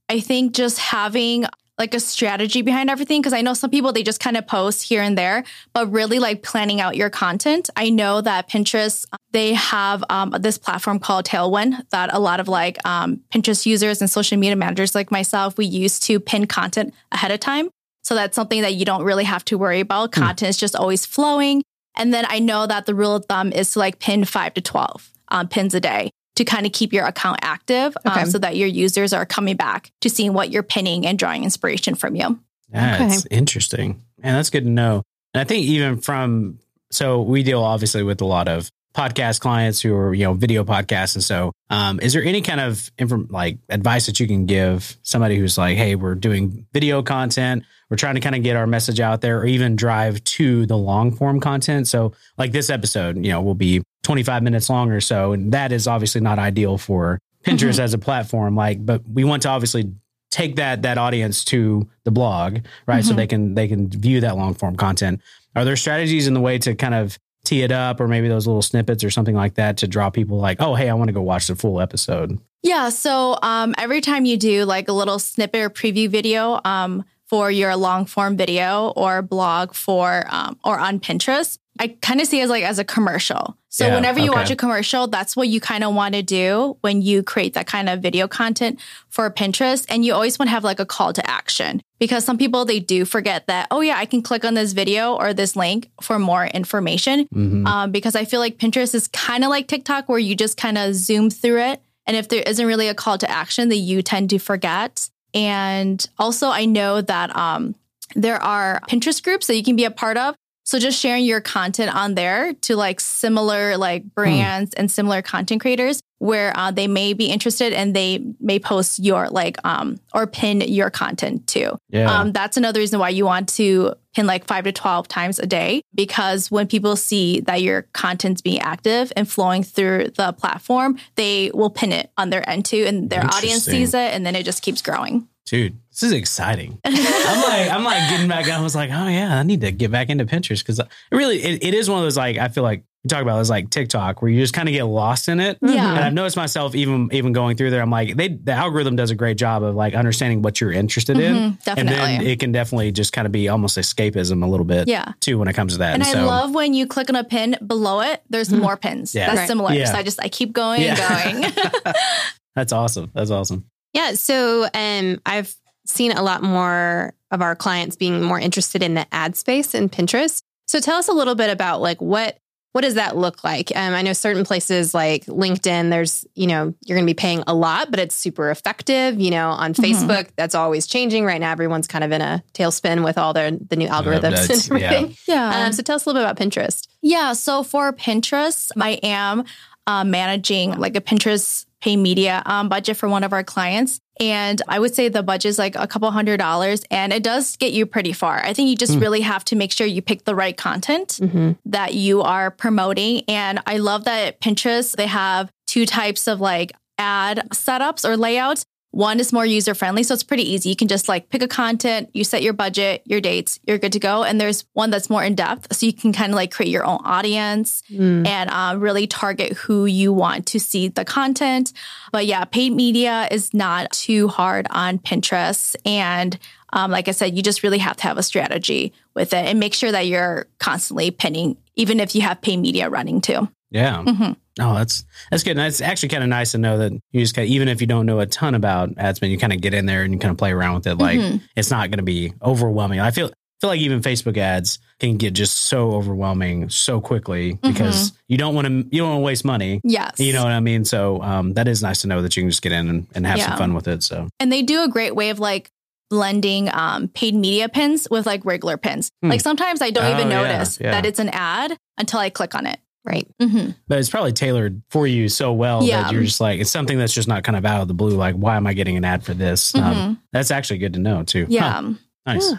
I 0.09 0.19
think 0.19 0.53
just 0.53 0.77
having 0.77 1.45
like 1.77 1.93
a 1.93 1.99
strategy 1.99 2.63
behind 2.63 2.89
everything 2.89 3.21
because 3.21 3.33
I 3.33 3.41
know 3.41 3.53
some 3.53 3.69
people 3.69 3.93
they 3.93 4.01
just 4.01 4.19
kind 4.19 4.35
of 4.35 4.47
post 4.47 4.83
here 4.83 5.01
and 5.01 5.17
there, 5.17 5.43
but 5.73 5.91
really 5.91 6.17
like 6.17 6.41
planning 6.41 6.81
out 6.81 6.95
your 6.95 7.09
content. 7.09 7.69
I 7.75 7.89
know 7.89 8.21
that 8.21 8.49
Pinterest 8.49 9.05
they 9.31 9.53
have 9.53 10.03
um, 10.09 10.35
this 10.39 10.57
platform 10.57 10.99
called 10.99 11.25
Tailwind 11.25 11.87
that 11.89 12.13
a 12.13 12.19
lot 12.19 12.39
of 12.39 12.47
like 12.47 12.83
um, 12.85 13.21
Pinterest 13.31 13.65
users 13.65 14.01
and 14.01 14.09
social 14.09 14.37
media 14.37 14.55
managers 14.55 14.95
like 14.95 15.11
myself 15.11 15.57
we 15.57 15.65
use 15.65 15.99
to 16.01 16.19
pin 16.19 16.47
content 16.47 16.93
ahead 17.11 17.31
of 17.31 17.39
time. 17.39 17.69
So 18.03 18.15
that's 18.15 18.35
something 18.35 18.61
that 18.61 18.73
you 18.75 18.85
don't 18.85 19.03
really 19.03 19.25
have 19.25 19.45
to 19.45 19.57
worry 19.57 19.81
about. 19.81 20.11
Content 20.13 20.49
is 20.49 20.57
just 20.57 20.75
always 20.75 21.05
flowing. 21.05 21.61
And 21.97 22.13
then 22.13 22.25
I 22.29 22.39
know 22.39 22.67
that 22.67 22.85
the 22.85 22.95
rule 22.95 23.15
of 23.15 23.25
thumb 23.25 23.51
is 23.51 23.71
to 23.73 23.79
like 23.79 23.99
pin 23.99 24.23
five 24.25 24.53
to 24.53 24.61
12 24.61 25.11
um, 25.29 25.47
pins 25.47 25.73
a 25.73 25.79
day 25.79 26.09
to 26.35 26.45
kind 26.45 26.65
of 26.65 26.71
keep 26.71 26.93
your 26.93 27.05
account 27.05 27.39
active 27.41 27.97
um, 28.05 28.11
Okay. 28.13 28.25
so 28.25 28.37
that 28.37 28.55
your 28.55 28.67
users 28.67 29.11
are 29.11 29.25
coming 29.25 29.55
back 29.55 29.91
to 30.01 30.09
seeing 30.09 30.33
what 30.33 30.51
you're 30.51 30.63
pinning 30.63 31.05
and 31.05 31.17
drawing 31.17 31.43
inspiration 31.43 31.95
from 31.95 32.15
you. 32.15 32.39
That's 32.71 33.25
interesting. 33.31 34.03
And 34.21 34.35
that's 34.37 34.49
good 34.49 34.63
to 34.63 34.69
know. 34.69 35.03
And 35.33 35.41
I 35.41 35.43
think 35.43 35.65
even 35.65 35.99
from 35.99 36.59
so 36.91 37.21
we 37.21 37.43
deal 37.43 37.61
obviously 37.63 38.03
with 38.03 38.21
a 38.21 38.25
lot 38.25 38.47
of 38.47 38.69
podcast 38.97 39.39
clients 39.39 39.79
who 39.79 39.95
are, 39.95 40.13
you 40.13 40.23
know, 40.23 40.33
video 40.33 40.63
podcasts. 40.63 41.15
And 41.15 41.23
so 41.23 41.51
um, 41.69 41.99
is 41.99 42.13
there 42.13 42.23
any 42.23 42.41
kind 42.41 42.59
of 42.59 42.89
inform 42.97 43.27
like 43.29 43.59
advice 43.69 44.07
that 44.07 44.19
you 44.19 44.25
can 44.27 44.47
give 44.47 44.97
somebody 45.03 45.37
who's 45.37 45.57
like, 45.57 45.77
hey, 45.77 45.93
we're 45.95 46.15
doing 46.15 46.65
video 46.73 47.03
content, 47.03 47.63
we're 47.89 47.97
trying 47.97 48.15
to 48.15 48.21
kind 48.21 48.35
of 48.35 48.41
get 48.41 48.55
our 48.55 48.65
message 48.65 48.99
out 48.99 49.21
there 49.21 49.39
or 49.39 49.45
even 49.45 49.75
drive 49.75 50.23
to 50.23 50.65
the 50.65 50.75
long 50.77 51.11
form 51.11 51.39
content. 51.39 51.87
So 51.87 52.13
like 52.37 52.51
this 52.51 52.69
episode, 52.71 53.17
you 53.23 53.31
know, 53.31 53.41
will 53.41 53.53
be 53.55 53.83
25 54.03 54.41
minutes 54.41 54.69
long 54.69 54.91
or 54.91 54.99
so. 55.01 55.33
And 55.33 55.51
that 55.53 55.71
is 55.71 55.87
obviously 55.87 56.21
not 56.21 56.39
ideal 56.39 56.77
for 56.79 57.19
Pinterest 57.45 57.79
as 57.79 57.93
a 57.93 57.97
platform. 57.99 58.55
Like, 58.55 58.83
but 58.83 59.03
we 59.07 59.23
want 59.23 59.43
to 59.43 59.49
obviously 59.49 59.93
take 60.31 60.55
that 60.57 60.81
that 60.81 60.97
audience 60.97 61.45
to 61.45 61.87
the 62.03 62.11
blog, 62.11 62.59
right? 62.87 63.03
So 63.05 63.13
Mhm. 63.13 63.15
they 63.15 63.27
can 63.27 63.53
they 63.55 63.67
can 63.67 63.89
view 63.89 64.21
that 64.21 64.35
long 64.35 64.53
form 64.55 64.75
content. 64.75 65.21
Are 65.55 65.63
there 65.63 65.75
strategies 65.77 66.27
in 66.27 66.33
the 66.33 66.41
way 66.41 66.57
to 66.59 66.75
kind 66.75 66.93
of 66.93 67.17
tee 67.47 67.63
it 67.63 67.71
up 67.71 67.99
or 67.99 68.07
maybe 68.07 68.27
those 68.27 68.45
little 68.45 68.61
snippets 68.61 69.03
or 69.03 69.09
something 69.09 69.35
like 69.35 69.55
that 69.55 69.77
to 69.77 69.87
draw 69.87 70.09
people 70.09 70.37
like, 70.37 70.61
oh, 70.61 70.75
hey, 70.75 70.89
I 70.89 70.93
want 70.93 71.07
to 71.07 71.13
go 71.13 71.21
watch 71.21 71.47
the 71.47 71.55
full 71.55 71.79
episode? 71.79 72.39
Yeah. 72.63 72.89
So 72.89 73.37
um, 73.41 73.73
every 73.77 74.01
time 74.01 74.25
you 74.25 74.37
do 74.37 74.65
like 74.65 74.87
a 74.87 74.93
little 74.93 75.19
snippet 75.19 75.61
or 75.61 75.69
preview 75.69 76.09
video 76.09 76.59
um, 76.65 77.05
for 77.25 77.49
your 77.49 77.75
long 77.75 78.05
form 78.05 78.35
video 78.35 78.89
or 78.95 79.21
blog 79.21 79.73
for 79.73 80.25
um, 80.29 80.59
or 80.63 80.77
on 80.77 80.99
Pinterest, 80.99 81.57
I 81.79 81.89
kind 82.01 82.19
of 82.21 82.27
see 82.27 82.39
it 82.39 82.43
as 82.43 82.49
like 82.49 82.63
as 82.63 82.79
a 82.79 82.83
commercial. 82.83 83.57
So 83.69 83.85
Yeah, 83.87 83.95
whenever 83.95 84.19
you 84.19 84.31
okay. 84.31 84.39
watch 84.39 84.51
a 84.51 84.55
commercial, 84.55 85.07
that's 85.07 85.35
what 85.35 85.47
you 85.47 85.59
kind 85.59 85.83
of 85.83 85.93
want 85.93 86.15
to 86.15 86.23
do 86.23 86.77
when 86.81 87.01
you 87.01 87.21
create 87.23 87.53
that 87.53 87.67
kind 87.67 87.89
of 87.89 88.01
video 88.01 88.27
content 88.27 88.79
for 89.09 89.29
Pinterest. 89.29 89.85
And 89.89 90.03
you 90.03 90.13
always 90.13 90.39
want 90.39 90.47
to 90.47 90.51
have 90.51 90.63
like 90.63 90.79
a 90.79 90.85
call 90.85 91.13
to 91.13 91.29
action 91.29 91.81
because 91.99 92.25
some 92.25 92.37
people 92.37 92.65
they 92.65 92.79
do 92.79 93.05
forget 93.05 93.47
that, 93.47 93.67
oh 93.71 93.81
yeah, 93.81 93.97
I 93.97 94.05
can 94.05 94.21
click 94.21 94.43
on 94.43 94.53
this 94.55 94.73
video 94.73 95.13
or 95.15 95.33
this 95.33 95.55
link 95.55 95.89
for 96.01 96.17
more 96.17 96.45
information. 96.45 97.27
Mhm. 97.35 97.67
Um, 97.67 97.91
because 97.91 98.15
I 98.15 98.25
feel 98.25 98.39
like 98.39 98.57
Pinterest 98.57 98.95
is 98.95 99.07
kind 99.09 99.43
of 99.43 99.49
like 99.49 99.67
TikTok 99.67 100.09
where 100.09 100.19
you 100.19 100.35
just 100.35 100.57
kind 100.57 100.77
of 100.77 100.95
zoom 100.95 101.29
through 101.29 101.61
it. 101.61 101.81
And 102.05 102.15
if 102.15 102.29
there 102.29 102.41
isn't 102.41 102.65
really 102.65 102.87
a 102.87 102.95
call 102.95 103.17
to 103.17 103.29
action, 103.29 103.69
that 103.69 103.77
you 103.77 104.01
tend 104.01 104.29
to 104.31 104.39
forget. 104.39 105.09
And 105.33 106.07
also, 106.17 106.47
I 106.49 106.65
know 106.65 107.01
that 107.01 107.35
um, 107.35 107.75
there 108.15 108.41
are 108.41 108.79
Pinterest 108.89 109.21
groups 109.21 109.47
that 109.47 109.55
you 109.57 109.63
can 109.63 109.75
be 109.75 109.83
a 109.83 109.91
part 109.91 110.15
of. 110.17 110.33
So 110.67 110.79
just 110.79 110.99
sharing 110.99 111.23
your 111.23 111.39
content 111.39 111.95
on 111.95 112.15
there 112.15 112.51
to 112.53 112.75
like 112.75 112.99
similar 112.99 113.77
like 113.77 114.03
brands 114.03 114.73
and 114.73 114.91
similar 114.91 115.21
content 115.21 115.61
creators 115.61 116.01
where 116.17 116.51
uh, 116.59 116.71
they 116.71 116.87
may 116.87 117.13
be 117.13 117.27
interested 117.27 117.71
and 117.71 117.95
they 117.95 118.21
may 118.41 118.59
post 118.59 118.99
your 118.99 119.29
like 119.29 119.57
um 119.63 119.97
or 120.13 120.27
pin 120.27 120.59
your 120.59 120.89
content 120.89 121.47
too. 121.47 121.77
Yeah. 121.87 122.13
Um, 122.13 122.33
that's 122.33 122.57
another 122.57 122.81
reason 122.81 122.99
why 122.99 123.09
you 123.09 123.23
want 123.23 123.47
to 123.49 123.93
pin 124.13 124.27
like 124.27 124.45
five 124.45 124.65
to 124.65 124.73
12 124.73 125.07
times 125.07 125.39
a 125.39 125.45
day 125.45 125.83
because 125.95 126.51
when 126.51 126.67
people 126.67 126.97
see 126.97 127.39
that 127.41 127.61
your 127.61 127.83
content's 127.93 128.41
being 128.41 128.59
active 128.59 129.13
and 129.15 129.29
flowing 129.29 129.63
through 129.63 130.09
the 130.17 130.33
platform, 130.33 130.97
they 131.15 131.49
will 131.53 131.69
pin 131.69 131.93
it 131.93 132.11
on 132.17 132.29
their 132.29 132.47
end 132.49 132.65
too 132.65 132.83
and 132.85 133.09
their 133.09 133.23
audience 133.23 133.63
sees 133.63 133.93
it 133.93 134.13
and 134.13 134.25
then 134.25 134.35
it 134.35 134.43
just 134.43 134.61
keeps 134.61 134.81
growing. 134.81 135.29
Dude, 135.45 135.77
this 135.99 136.11
is 136.11 136.13
exciting. 136.13 136.79
I'm 136.85 136.93
like, 136.93 137.71
I'm 137.71 137.83
like 137.83 138.09
getting 138.09 138.27
back. 138.27 138.47
I 138.49 138.61
was 138.61 138.75
like, 138.75 138.89
oh 138.91 139.07
yeah, 139.07 139.39
I 139.39 139.43
need 139.43 139.61
to 139.61 139.71
get 139.71 139.91
back 139.91 140.09
into 140.09 140.25
Pinterest 140.25 140.59
because 140.59 140.79
it 140.79 140.87
really, 141.11 141.37
it, 141.41 141.63
it 141.63 141.73
is 141.73 141.89
one 141.89 141.99
of 141.99 142.05
those 142.05 142.17
like 142.17 142.37
I 142.37 142.49
feel 142.49 142.63
like 142.63 142.83
we 143.03 143.07
talk 143.09 143.21
about 143.21 143.39
is 143.39 143.49
like 143.49 143.69
TikTok 143.69 144.21
where 144.21 144.29
you 144.29 144.39
just 144.41 144.53
kind 144.53 144.67
of 144.67 144.73
get 144.73 144.83
lost 144.83 145.27
in 145.29 145.39
it. 145.39 145.57
Yeah. 145.61 145.89
And 145.95 145.99
I've 146.05 146.13
noticed 146.13 146.35
myself 146.37 146.75
even 146.75 147.09
even 147.13 147.31
going 147.33 147.57
through 147.57 147.69
there. 147.71 147.81
I'm 147.81 147.89
like, 147.89 148.15
they 148.15 148.27
the 148.27 148.51
algorithm 148.51 148.95
does 148.95 149.11
a 149.11 149.15
great 149.15 149.37
job 149.37 149.63
of 149.63 149.75
like 149.75 149.93
understanding 149.95 150.41
what 150.41 150.59
you're 150.61 150.71
interested 150.71 151.17
in, 151.19 151.35
Mhm, 151.53 151.77
and 151.77 151.87
then 151.87 152.21
it 152.21 152.39
can 152.39 152.51
definitely 152.51 152.91
just 152.91 153.13
kind 153.13 153.25
of 153.25 153.31
be 153.31 153.47
almost 153.47 153.77
escapism 153.77 154.43
a 154.43 154.47
little 154.47 154.65
bit 154.65 154.87
Yeah. 154.87 155.13
too 155.21 155.39
when 155.39 155.47
it 155.47 155.53
comes 155.53 155.73
to 155.73 155.79
that. 155.79 155.93
And 155.95 156.03
I 156.03 156.11
so, 156.13 156.25
love 156.25 156.53
when 156.53 156.73
you 156.73 156.85
click 156.85 157.09
on 157.09 157.15
a 157.15 157.23
pin 157.23 157.55
below 157.65 158.01
it, 158.01 158.21
there's 158.29 158.51
more 158.51 158.77
pins. 158.77 159.15
Yeah. 159.15 159.27
That's 159.27 159.37
Right. 159.39 159.47
similar. 159.47 159.73
Yeah. 159.73 159.85
So 159.85 159.97
I 159.97 160.03
just 160.03 160.21
I 160.21 160.29
keep 160.29 160.53
going 160.53 160.81
Yeah. 160.81 161.27
and 161.29 161.41
going. 161.55 161.93
That's 162.55 162.73
awesome. 162.73 163.11
That's 163.13 163.31
awesome. 163.31 163.65
Yeah. 163.93 164.13
So 164.13 164.67
um, 164.73 165.19
I've 165.25 165.55
seen 165.87 166.11
a 166.11 166.21
lot 166.21 166.43
more 166.43 167.13
of 167.31 167.41
our 167.41 167.55
clients 167.55 167.95
being 167.95 168.21
more 168.21 168.39
interested 168.39 168.83
in 168.83 168.93
the 168.93 169.05
ad 169.13 169.35
space 169.35 169.73
in 169.73 169.89
Pinterest. 169.89 170.41
So 170.67 170.79
tell 170.79 170.97
us 170.97 171.07
a 171.07 171.13
little 171.13 171.35
bit 171.35 171.49
about 171.49 171.81
like 171.81 172.01
what 172.01 172.37
what 172.73 172.81
does 172.81 172.93
that 172.95 173.17
look 173.17 173.43
like? 173.43 173.71
Um, 173.75 173.95
I 173.95 174.03
know 174.03 174.13
certain 174.13 174.43
places 174.43 174.93
like 174.93 175.25
LinkedIn, 175.25 175.89
there's, 175.89 176.25
you 176.35 176.45
know, 176.45 176.75
you're 176.85 176.95
going 176.95 177.07
to 177.07 177.09
be 177.09 177.15
paying 177.15 177.43
a 177.47 177.53
lot, 177.55 177.89
but 177.89 177.99
it's 177.99 178.13
super 178.13 178.51
effective. 178.51 179.19
You 179.19 179.31
know, 179.31 179.49
on 179.49 179.73
Mhm. 179.73 179.83
Facebook, 179.83 180.29
that's 180.35 180.53
always 180.53 180.85
changing 180.85 181.25
right 181.25 181.39
now. 181.41 181.51
Everyone's 181.51 181.87
kind 181.87 182.03
of 182.03 182.11
in 182.11 182.21
a 182.21 182.43
tailspin 182.53 183.03
with 183.03 183.17
all 183.17 183.33
their 183.33 183.49
the 183.49 183.77
new 183.77 183.87
algorithms 183.87 184.21
that's- 184.47 184.69
and 184.69 184.79
yeah. 184.79 184.85
everything. 184.91 185.17
Yeah. 185.27 185.65
Um, 185.65 185.73
so 185.73 185.81
tell 185.81 185.95
us 185.95 186.05
a 186.05 186.09
little 186.09 186.21
bit 186.21 186.29
about 186.29 186.37
Pinterest. 186.37 186.87
Yeah. 187.01 187.33
So 187.33 187.63
for 187.63 187.91
Pinterest, 187.93 188.69
I 188.79 188.99
am 189.01 189.45
uh, 189.87 190.03
managing 190.03 190.77
like 190.77 190.95
a 190.95 191.01
Pinterest 191.01 191.65
pay 191.81 191.95
media 191.95 192.43
um, 192.45 192.69
budget 192.69 192.97
for 192.97 193.09
one 193.09 193.23
of 193.23 193.33
our 193.33 193.43
clients. 193.43 194.01
And 194.19 194.61
I 194.67 194.79
would 194.79 194.93
say 194.95 195.09
the 195.09 195.23
budget 195.23 195.49
is 195.49 195.59
like 195.59 195.75
a 195.75 195.87
couple 195.87 196.09
hundred 196.11 196.37
dollars 196.37 196.83
and 196.91 197.11
it 197.13 197.23
does 197.23 197.55
get 197.57 197.73
you 197.73 197.85
pretty 197.85 198.13
far. 198.13 198.43
I 198.43 198.53
think 198.53 198.69
you 198.69 198.75
just 198.75 198.95
Hmm. 198.95 198.99
really 198.99 199.21
have 199.21 199.43
to 199.45 199.55
make 199.55 199.71
sure 199.71 199.85
you 199.87 200.01
pick 200.01 200.25
the 200.25 200.35
right 200.35 200.55
content 200.57 201.19
that 201.65 201.93
you 201.93 202.21
are 202.21 202.51
promoting. 202.51 203.23
And 203.27 203.59
I 203.65 203.77
love 203.77 204.05
that 204.05 204.41
Pinterest, 204.41 204.95
they 204.95 205.07
have 205.07 205.49
two 205.67 205.85
types 205.85 206.27
of 206.27 206.39
like 206.41 206.71
ad 206.97 207.47
setups 207.53 208.07
or 208.07 208.17
layouts. 208.17 208.65
One 208.97 209.19
is 209.19 209.31
more 209.31 209.45
user 209.45 209.75
friendly, 209.75 210.01
so 210.01 210.15
it's 210.15 210.23
pretty 210.23 210.41
easy. 210.51 210.69
You 210.69 210.75
can 210.75 210.87
just 210.87 211.07
like 211.07 211.29
pick 211.29 211.43
a 211.43 211.47
content, 211.47 212.09
you 212.15 212.23
set 212.23 212.41
your 212.41 212.53
budget, 212.53 213.03
your 213.05 213.21
dates, 213.21 213.59
you're 213.67 213.77
good 213.77 213.93
to 213.93 213.99
go. 213.99 214.23
And 214.23 214.41
there's 214.41 214.65
one 214.73 214.89
that's 214.89 215.07
more 215.07 215.23
in 215.23 215.35
depth, 215.35 215.71
so 215.75 215.85
you 215.85 215.93
can 215.93 216.11
kind 216.13 216.31
of 216.31 216.35
like 216.35 216.49
create 216.51 216.71
your 216.71 216.83
own 216.83 216.97
audience 217.05 217.83
and 218.25 218.49
uh, 218.49 218.75
really 218.75 219.05
target 219.05 219.53
who 219.53 219.85
you 219.85 220.11
want 220.11 220.47
to 220.47 220.59
see 220.59 220.87
the 220.87 221.05
content. 221.05 221.73
But 222.11 222.25
yeah, 222.25 222.43
paid 222.45 222.73
media 222.73 223.27
is 223.29 223.53
not 223.53 223.91
too 223.91 224.29
hard 224.29 224.65
on 224.71 224.97
Pinterest. 224.97 225.75
And 225.85 226.39
um, 226.73 226.89
like 226.89 227.07
I 227.07 227.11
said, 227.11 227.37
you 227.37 227.43
just 227.43 227.61
really 227.61 227.77
have 227.77 227.97
to 227.97 228.03
have 228.03 228.17
a 228.17 228.23
strategy 228.23 228.93
with 229.13 229.31
it 229.31 229.45
and 229.45 229.59
make 229.59 229.75
sure 229.75 229.91
that 229.91 230.07
you're 230.07 230.47
constantly 230.57 231.11
pinning, 231.11 231.55
even 231.75 231.99
if 231.99 232.15
you 232.15 232.21
have 232.23 232.41
paid 232.41 232.57
media 232.57 232.89
running 232.89 233.21
too. 233.21 233.47
Yeah. 233.69 234.03
Mhm. 234.03 234.37
Oh, 234.59 234.73
that's 234.75 235.05
that's 235.31 235.43
good. 235.43 235.57
And 235.57 235.61
it's 235.67 235.81
actually 235.81 236.09
kind 236.09 236.23
of 236.23 236.29
nice 236.29 236.51
to 236.53 236.57
know 236.57 236.77
that 236.79 236.91
you 237.11 237.19
just 237.21 237.35
kind 237.35 237.45
of, 237.47 237.51
even 237.51 237.67
if 237.67 237.81
you 237.81 237.87
don't 237.87 238.05
know 238.05 238.19
a 238.19 238.25
ton 238.25 238.55
about 238.55 238.89
ad 238.97 239.15
spend, 239.15 239.31
you 239.31 239.37
kind 239.37 239.53
of 239.53 239.61
get 239.61 239.73
in 239.73 239.85
there 239.85 240.03
and 240.03 240.13
you 240.13 240.19
kind 240.19 240.31
of 240.31 240.37
play 240.37 240.51
around 240.51 240.75
with 240.75 240.87
it. 240.87 240.95
Like 240.95 241.19
Mhm. 241.19 241.41
it's 241.55 241.69
not 241.71 241.89
going 241.89 241.97
to 241.99 242.03
be 242.03 242.33
overwhelming. 242.41 242.99
I 242.99 243.11
feel 243.11 243.31
feel 243.59 243.71
like 243.71 243.79
even 243.81 244.01
Facebook 244.01 244.37
ads 244.37 244.77
can 244.99 245.17
get 245.17 245.33
just 245.33 245.57
so 245.57 245.91
overwhelming 245.93 246.69
so 246.69 247.01
quickly 247.01 247.53
because 247.63 248.13
you 248.27 248.37
don't 248.37 248.53
want 248.53 248.67
to 248.67 248.73
you 248.91 248.99
don't 249.01 249.09
want 249.09 249.17
to 249.21 249.25
waste 249.25 249.45
money. 249.45 249.81
Yes. 249.83 250.19
You 250.19 250.31
know 250.33 250.43
what 250.43 250.51
I 250.51 250.59
mean? 250.59 250.85
So 250.85 251.21
um, 251.23 251.53
that 251.55 251.67
is 251.67 251.81
nice 251.81 252.01
to 252.01 252.07
know 252.07 252.21
that 252.21 252.37
you 252.37 252.43
can 252.43 252.49
just 252.51 252.61
get 252.61 252.71
in 252.71 252.87
and, 252.87 253.07
and 253.15 253.25
have 253.25 253.37
Yeah. 253.39 253.47
some 253.49 253.57
fun 253.57 253.73
with 253.73 253.87
it. 253.87 254.03
So 254.03 254.27
And 254.39 254.51
they 254.51 254.61
do 254.61 254.83
a 254.83 254.87
great 254.87 255.15
way 255.15 255.29
of 255.31 255.39
like 255.39 255.71
blending 256.09 256.69
um, 256.73 257.07
paid 257.09 257.35
media 257.35 257.67
pins 257.67 258.07
with 258.09 258.25
like 258.25 258.45
regular 258.45 258.77
pins. 258.77 259.09
Hmm. 259.21 259.29
Like 259.29 259.41
sometimes 259.41 259.81
I 259.81 259.89
don't 259.89 260.05
Oh, 260.05 260.13
even 260.19 260.29
yeah, 260.31 260.41
notice 260.41 260.79
yeah. 260.79 260.91
that 260.91 261.05
it's 261.05 261.19
an 261.19 261.29
ad 261.29 261.75
until 261.97 262.19
I 262.19 262.29
click 262.29 262.55
on 262.55 262.65
it. 262.65 262.79
Right. 263.07 263.27
hmm 263.41 263.69
but 263.87 263.99
it's 263.99 264.09
probably 264.09 264.33
tailored 264.33 264.81
for 264.89 265.07
you 265.07 265.29
so 265.29 265.53
well 265.53 265.81
Yeah. 265.83 266.03
that 266.03 266.11
you're 266.11 266.23
just 266.23 266.41
like 266.41 266.59
it's 266.59 266.69
something 266.69 266.97
that's 266.97 267.13
just 267.13 267.27
not 267.27 267.43
kind 267.45 267.55
of 267.55 267.65
out 267.65 267.81
of 267.81 267.87
the 267.87 267.93
blue. 267.93 268.17
Like, 268.17 268.35
why 268.35 268.57
am 268.57 268.67
I 268.67 268.73
getting 268.73 268.97
an 268.97 269.05
ad 269.05 269.23
for 269.23 269.33
this? 269.33 269.73
Um, 269.75 270.21
that's 270.33 270.51
actually 270.51 270.79
good 270.79 270.93
to 270.93 270.99
know 270.99 271.23
too. 271.23 271.43
Huh. 271.43 271.47
Yeah. 271.49 271.93
nice. 272.25 272.51
Yeah. 272.51 272.57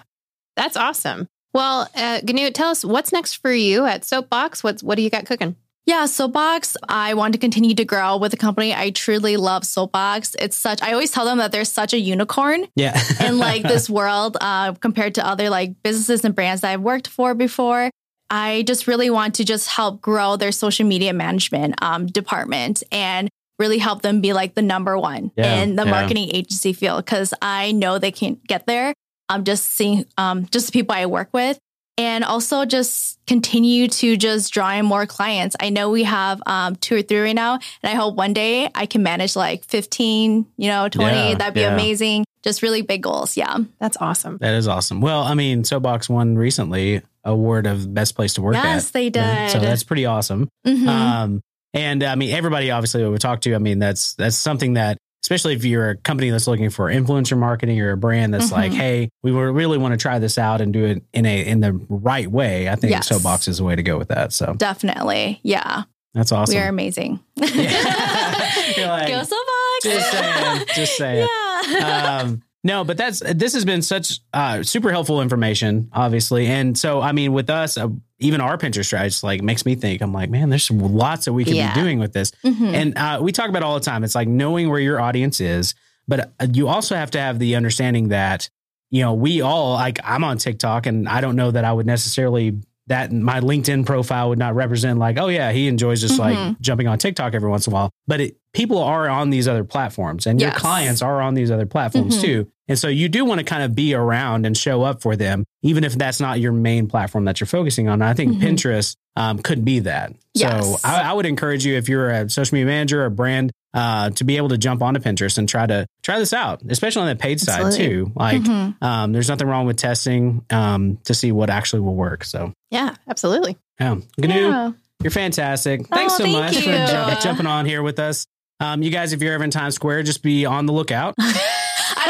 That's 0.56 0.76
awesome. 0.76 1.28
Well, 1.54 1.88
uh, 1.94 2.20
Gnu, 2.24 2.50
tell 2.50 2.70
us 2.70 2.84
what's 2.84 3.12
next 3.12 3.34
for 3.34 3.52
you 3.52 3.84
at 3.84 4.04
Soapbox. 4.04 4.64
What's 4.64 4.82
what 4.82 4.96
do 4.96 5.02
you 5.02 5.10
got 5.10 5.26
cooking? 5.26 5.56
Yeah, 5.86 6.04
Soapbox, 6.04 6.76
I 6.86 7.14
want 7.14 7.32
to 7.32 7.38
continue 7.38 7.74
to 7.74 7.84
grow 7.84 8.18
with 8.18 8.30
the 8.32 8.36
company. 8.36 8.74
I 8.74 8.90
truly 8.90 9.38
love 9.38 9.64
Soapbox. 9.64 10.36
It's 10.38 10.54
such, 10.54 10.82
I 10.82 10.92
always 10.92 11.10
tell 11.10 11.24
them 11.24 11.38
that 11.38 11.50
they're 11.50 11.64
such 11.64 11.94
a 11.94 11.98
unicorn 11.98 12.66
Yeah. 12.76 13.00
in 13.24 13.38
like 13.38 13.62
this 13.66 13.88
world 13.88 14.36
uh, 14.38 14.74
compared 14.74 15.14
to 15.14 15.26
other 15.26 15.48
like 15.48 15.82
businesses 15.82 16.26
and 16.26 16.34
brands 16.34 16.60
that 16.60 16.72
I've 16.72 16.82
worked 16.82 17.06
for 17.08 17.32
before. 17.34 17.90
I 18.30 18.62
just 18.66 18.86
really 18.86 19.10
want 19.10 19.34
to 19.36 19.44
just 19.44 19.68
help 19.68 20.00
grow 20.00 20.36
their 20.36 20.52
social 20.52 20.86
media 20.86 21.12
management 21.12 21.74
um, 21.82 22.06
department 22.06 22.82
and 22.92 23.28
really 23.58 23.78
help 23.78 24.02
them 24.02 24.20
be 24.20 24.32
like 24.32 24.54
the 24.54 24.62
number 24.62 24.98
one 24.98 25.32
Yeah, 25.36 25.62
in 25.62 25.76
the 25.76 25.84
yeah. 25.84 25.90
marketing 25.90 26.30
agency 26.32 26.72
field 26.72 27.04
because 27.04 27.32
I 27.42 27.72
know 27.72 27.98
they 27.98 28.12
can 28.12 28.38
get 28.46 28.66
there. 28.66 28.94
I'm 29.28 29.44
just 29.44 29.64
seeing 29.72 30.04
um, 30.16 30.46
just 30.50 30.66
the 30.66 30.72
people 30.72 30.94
I 30.94 31.06
work 31.06 31.28
with 31.32 31.58
and 31.98 32.24
also 32.24 32.64
just 32.64 33.18
continue 33.26 33.88
to 33.88 34.16
just 34.16 34.52
draw 34.54 34.70
in 34.72 34.86
more 34.86 35.04
clients. 35.04 35.56
I 35.60 35.68
know 35.70 35.90
we 35.90 36.04
have 36.04 36.40
um, 36.46 36.76
two 36.76 36.96
or 36.96 37.02
three 37.02 37.20
right 37.20 37.34
now, 37.34 37.54
and 37.54 37.92
I 37.92 37.94
hope 37.94 38.14
one 38.14 38.32
day 38.32 38.70
I 38.74 38.86
can 38.86 39.02
manage 39.02 39.36
like 39.36 39.64
15, 39.64 40.46
you 40.56 40.68
know, 40.68 40.88
20. 40.88 41.14
Yeah, 41.16 41.34
That'd 41.34 41.54
be 41.54 41.60
yeah. 41.60 41.74
amazing. 41.74 42.24
Just 42.42 42.62
really 42.62 42.82
big 42.82 43.02
goals. 43.02 43.36
Yeah. 43.36 43.58
That's 43.80 43.96
awesome. 44.00 44.38
That 44.38 44.54
is 44.54 44.68
awesome. 44.68 45.00
Well, 45.00 45.22
I 45.22 45.34
mean, 45.34 45.64
Soapbox 45.64 46.08
won 46.08 46.36
recently 46.38 47.02
award 47.24 47.66
of 47.66 47.92
best 47.92 48.14
place 48.14 48.34
to 48.34 48.42
work 48.42 48.54
yes, 48.54 48.86
at. 48.86 48.92
they 48.92 49.10
did. 49.10 49.50
So 49.50 49.58
that's 49.58 49.82
pretty 49.82 50.06
awesome. 50.06 50.48
Mhm. 50.66 50.86
Um, 50.86 51.40
and 51.74 52.02
I 52.02 52.14
mean, 52.14 52.32
everybody 52.32 52.70
obviously 52.70 53.02
that 53.02 53.10
we 53.10 53.18
talk 53.18 53.40
to, 53.42 53.54
I 53.54 53.58
mean, 53.58 53.80
that's 53.80 54.14
that's 54.14 54.36
something 54.36 54.74
that, 54.74 54.96
especially 55.22 55.54
if 55.54 55.64
you're 55.64 55.90
a 55.90 55.96
company 55.96 56.30
that's 56.30 56.46
looking 56.46 56.70
for 56.70 56.86
influencer 56.90 57.36
marketing 57.36 57.80
or 57.80 57.90
a 57.92 57.96
brand 57.96 58.32
that's 58.32 58.48
Mhm. 58.48 58.52
like, 58.52 58.72
hey, 58.72 59.10
we 59.22 59.30
really 59.32 59.78
want 59.78 59.92
to 59.92 59.98
try 59.98 60.18
this 60.18 60.38
out 60.38 60.60
and 60.60 60.72
do 60.72 60.84
it 60.84 61.02
in 61.12 61.26
a 61.26 61.44
in 61.46 61.60
the 61.60 61.72
right 61.88 62.30
way. 62.30 62.68
I 62.68 62.76
think 62.76 62.92
Yes. 62.92 63.08
Soapbox 63.08 63.48
is 63.48 63.58
the 63.58 63.64
way 63.64 63.76
to 63.76 63.82
go 63.82 63.98
with 63.98 64.08
that. 64.08 64.32
So 64.32 64.54
Definitely. 64.54 65.40
Yeah. 65.42 65.82
that's 66.14 66.32
awesome. 66.32 66.54
We 66.54 66.60
are 66.60 66.68
amazing. 66.68 67.20
Yeah. 67.36 68.44
Like, 68.88 69.08
Go 69.08 69.22
Soapbox. 69.22 69.82
just 69.82 70.10
saying, 70.12 70.64
just 70.74 70.96
saying. 70.96 71.28
yeah. 71.70 72.20
um, 72.22 72.42
no, 72.64 72.84
but 72.84 72.96
that's 72.96 73.20
this 73.34 73.54
has 73.54 73.64
been 73.64 73.82
such 73.82 74.20
uh, 74.32 74.62
super 74.62 74.90
helpful 74.90 75.20
information, 75.22 75.88
obviously, 75.92 76.46
and 76.46 76.76
so 76.78 77.00
I 77.00 77.12
mean, 77.12 77.32
with 77.32 77.50
us, 77.50 77.76
uh, 77.78 77.88
even 78.20 78.40
our 78.40 78.58
Pinterest 78.58 78.84
strategy 78.86 79.18
like 79.22 79.42
makes 79.42 79.64
me 79.64 79.74
think. 79.74 80.00
I'm 80.02 80.12
like, 80.12 80.30
man, 80.30 80.48
there's 80.50 80.70
lots 80.70 81.24
that 81.26 81.32
we 81.32 81.44
could 81.44 81.54
Yeah. 81.54 81.74
be 81.74 81.80
doing 81.80 81.98
with 81.98 82.12
this, 82.12 82.32
Mhm. 82.44 82.72
and 82.74 82.98
uh, 82.98 83.18
we 83.22 83.32
talk 83.32 83.48
about 83.48 83.62
it 83.62 83.64
all 83.64 83.74
the 83.74 83.84
time. 83.84 84.04
It's 84.04 84.14
like 84.14 84.28
knowing 84.28 84.68
where 84.70 84.80
your 84.80 85.00
audience 85.00 85.40
is, 85.40 85.74
but 86.06 86.32
uh, 86.40 86.46
you 86.52 86.68
also 86.68 86.96
have 86.96 87.10
to 87.12 87.20
have 87.20 87.38
the 87.38 87.54
understanding 87.56 88.08
that 88.08 88.48
you 88.90 89.02
know 89.02 89.14
we 89.14 89.40
all 89.40 89.74
like 89.74 90.00
I'm 90.04 90.24
on 90.24 90.38
TikTok, 90.38 90.86
and 90.86 91.08
I 91.08 91.20
don't 91.20 91.36
know 91.36 91.50
that 91.50 91.64
I 91.64 91.72
would 91.72 91.86
necessarily 91.86 92.56
that 92.88 93.12
my 93.12 93.38
LinkedIn 93.40 93.84
profile 93.84 94.30
would 94.30 94.38
not 94.38 94.54
represent 94.54 94.98
like, 94.98 95.18
oh 95.18 95.28
yeah, 95.28 95.52
he 95.52 95.68
enjoys 95.68 96.00
just 96.00 96.18
like 96.18 96.36
Mhm. 96.38 96.58
jumping 96.60 96.88
on 96.88 96.96
TikTok 96.98 97.34
every 97.34 97.50
once 97.50 97.66
in 97.66 97.72
a 97.72 97.74
while. 97.74 97.90
But 98.06 98.22
it, 98.22 98.36
people 98.54 98.78
are 98.82 99.10
on 99.10 99.28
these 99.28 99.46
other 99.46 99.62
platforms, 99.62 100.26
and 100.26 100.40
your 100.40 100.52
clients 100.52 101.02
are 101.02 101.20
on 101.20 101.34
these 101.34 101.50
other 101.50 101.66
platforms 101.66 102.16
Mhm. 102.16 102.22
too. 102.22 102.46
And 102.68 102.78
so 102.78 102.88
you 102.88 103.08
do 103.08 103.24
want 103.24 103.38
to 103.38 103.44
kind 103.44 103.62
of 103.62 103.74
be 103.74 103.94
around 103.94 104.44
and 104.46 104.56
show 104.56 104.82
up 104.82 105.00
for 105.02 105.16
them, 105.16 105.44
even 105.62 105.84
if 105.84 105.94
that's 105.94 106.20
not 106.20 106.38
your 106.40 106.52
main 106.52 106.86
platform 106.86 107.24
that 107.24 107.40
you're 107.40 107.46
focusing 107.46 107.88
on. 107.88 108.02
I 108.02 108.14
think 108.14 108.34
Mhm. 108.36 108.40
Pinterest 108.42 108.94
um, 109.16 109.38
could 109.38 109.64
be 109.64 109.80
that. 109.80 110.12
So 110.36 110.76
I, 110.84 111.10
I 111.10 111.12
would 111.12 111.26
encourage 111.26 111.64
you 111.66 111.76
if 111.76 111.88
you're 111.88 112.10
a 112.10 112.30
social 112.30 112.54
media 112.54 112.66
manager 112.66 113.02
or 113.02 113.06
a 113.06 113.10
brand 113.10 113.50
uh, 113.74 114.10
to 114.10 114.24
be 114.24 114.36
able 114.36 114.48
to 114.50 114.58
jump 114.58 114.80
onto 114.82 115.00
Pinterest 115.00 115.38
and 115.38 115.48
try 115.48 115.66
to 115.66 115.86
try 116.02 116.18
this 116.18 116.32
out, 116.32 116.62
especially 116.68 117.02
on 117.02 117.08
the 117.08 117.16
paid 117.16 117.40
side 117.40 117.62
Absolutely. 117.64 117.86
too. 117.88 118.12
Like 118.14 118.42
Mhm. 118.42 118.82
um, 118.82 119.12
there's 119.12 119.28
nothing 119.28 119.48
wrong 119.48 119.66
with 119.66 119.76
testing 119.76 120.44
um, 120.50 120.98
to 121.04 121.14
see 121.14 121.32
what 121.32 121.50
actually 121.50 121.80
will 121.80 121.94
work. 121.94 122.24
So 122.24 122.52
Yeah, 122.70 122.94
absolutely. 123.08 123.56
yeah, 123.80 123.96
Gnu, 124.18 124.28
Yeah. 124.34 124.72
you're 125.02 125.10
fantastic. 125.10 125.86
Thanks 125.88 126.16
so 126.16 126.24
thank 126.24 126.36
much 126.36 126.54
for 126.62 126.70
you. 126.70 126.76
ju- 126.76 127.20
jumping 127.22 127.46
on 127.46 127.66
here 127.66 127.82
with 127.82 127.98
us. 127.98 128.24
Um, 128.60 128.82
you 128.82 128.90
guys, 128.90 129.12
if 129.12 129.22
you're 129.22 129.34
ever 129.34 129.44
in 129.44 129.50
Times 129.50 129.74
Square, 129.74 130.02
just 130.04 130.22
be 130.22 130.44
on 130.46 130.66
the 130.66 130.72
lookout. 130.72 131.14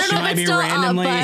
Don't 0.08 0.10
She 0.10 0.14
know 0.16 0.20
might 0.22 0.30
if 0.32 0.36
be 0.36 0.42
it's 0.42 0.50
still 0.50 0.60
randomly- 0.60 1.06
up, 1.06 1.22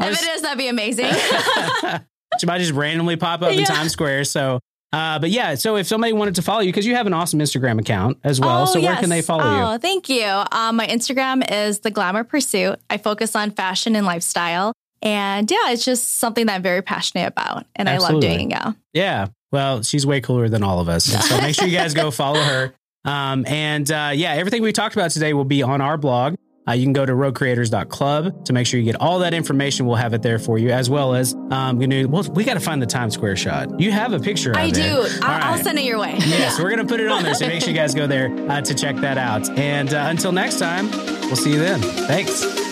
if 0.00 0.08
was- 0.10 0.22
it 0.22 0.28
is, 0.36 0.42
that'd 0.42 0.58
be 0.58 0.68
amazing. 0.68 1.12
she 2.40 2.46
might 2.46 2.58
just 2.58 2.72
randomly 2.72 3.16
pop 3.16 3.42
up 3.42 3.52
in 3.52 3.60
Yeah. 3.60 3.64
Times 3.66 3.92
Square. 3.92 4.24
So, 4.24 4.60
uh, 4.92 5.18
but 5.18 5.30
yeah, 5.30 5.54
so 5.54 5.76
if 5.76 5.86
somebody 5.86 6.12
wanted 6.12 6.34
to 6.36 6.42
follow 6.42 6.60
you, 6.60 6.68
because 6.72 6.86
you 6.86 6.94
have 6.94 7.06
an 7.06 7.12
awesome 7.12 7.40
Instagram 7.40 7.80
account 7.80 8.18
as 8.24 8.40
well. 8.40 8.62
Oh, 8.62 8.66
so 8.66 8.80
where 8.80 8.96
can 8.96 9.10
they 9.10 9.22
follow 9.22 9.42
oh, 9.44 9.72
you? 9.72 9.78
thank 9.78 10.08
you. 10.08 10.24
Um, 10.52 10.76
my 10.76 10.86
Instagram 10.86 11.42
is 11.50 11.80
the 11.80 11.90
Glamour 11.90 12.24
Pursuit. 12.24 12.78
I 12.88 12.98
focus 12.98 13.34
on 13.36 13.50
fashion 13.50 13.96
and 13.96 14.06
lifestyle. 14.06 14.72
And 15.02 15.50
yeah, 15.50 15.70
it's 15.72 15.84
just 15.84 16.16
something 16.18 16.46
that 16.46 16.54
I'm 16.54 16.62
very 16.62 16.82
passionate 16.82 17.26
about 17.26 17.66
and 17.76 17.88
I 17.88 17.98
love 17.98 18.20
doing. 18.20 18.50
Yeah. 18.50 18.72
Yeah. 18.94 19.26
Well, 19.52 19.82
she's 19.82 20.06
way 20.06 20.20
cooler 20.20 20.48
than 20.48 20.62
all 20.62 20.80
of 20.80 20.88
us. 20.88 21.04
So 21.04 21.40
make 21.40 21.54
sure 21.54 21.68
you 21.68 21.76
guys 21.76 21.94
go 21.94 22.10
follow 22.10 22.40
her. 22.40 22.74
Um, 23.04 23.46
and 23.46 23.88
uh, 23.90 24.10
yeah, 24.14 24.32
everything 24.32 24.62
we 24.62 24.72
talked 24.72 24.96
about 24.96 25.10
today 25.12 25.32
will 25.32 25.44
be 25.44 25.62
on 25.62 25.80
our 25.80 25.96
blog. 25.96 26.34
Uh, 26.68 26.72
you 26.72 26.84
can 26.84 26.92
go 26.92 27.06
to 27.06 27.12
roguecreators.club 27.12 28.44
to 28.44 28.52
make 28.52 28.66
sure 28.66 28.78
you 28.80 28.84
get 28.84 29.00
all 29.00 29.20
that 29.20 29.34
information. 29.34 29.86
We'll 29.86 29.96
have 29.96 30.14
it 30.14 30.22
there 30.22 30.38
for 30.38 30.58
you, 30.58 30.70
as 30.70 30.90
well 30.90 31.14
as 31.14 31.34
um, 31.50 31.78
gonna, 31.78 32.08
well, 32.08 32.24
we 32.24 32.44
got 32.44 32.54
to 32.54 32.60
find 32.60 32.82
the 32.82 32.86
Times 32.86 33.14
Square 33.14 33.36
shot. 33.36 33.78
You 33.80 33.92
have 33.92 34.12
a 34.12 34.18
picture 34.18 34.50
of 34.50 34.56
I 34.56 34.70
do. 34.70 35.06
I'll, 35.22 35.54
I'll 35.54 35.58
send 35.62 35.78
it 35.78 35.84
your 35.84 35.98
way. 35.98 36.16
Yes, 36.18 36.58
we're 36.58 36.70
going 36.74 36.86
to 36.86 36.86
put 36.86 37.00
it 37.00 37.08
on 37.08 37.22
there. 37.22 37.34
So 37.34 37.46
make 37.46 37.60
sure 37.60 37.70
you 37.70 37.76
guys 37.76 37.94
go 37.94 38.06
there 38.06 38.34
uh, 38.50 38.60
to 38.62 38.74
check 38.74 38.96
that 38.96 39.18
out. 39.18 39.48
And 39.58 39.92
uh, 39.94 40.06
until 40.08 40.32
next 40.32 40.58
time, 40.58 40.90
we'll 40.90 41.36
see 41.36 41.52
you 41.52 41.58
then. 41.58 41.80
Thanks. 41.80 42.65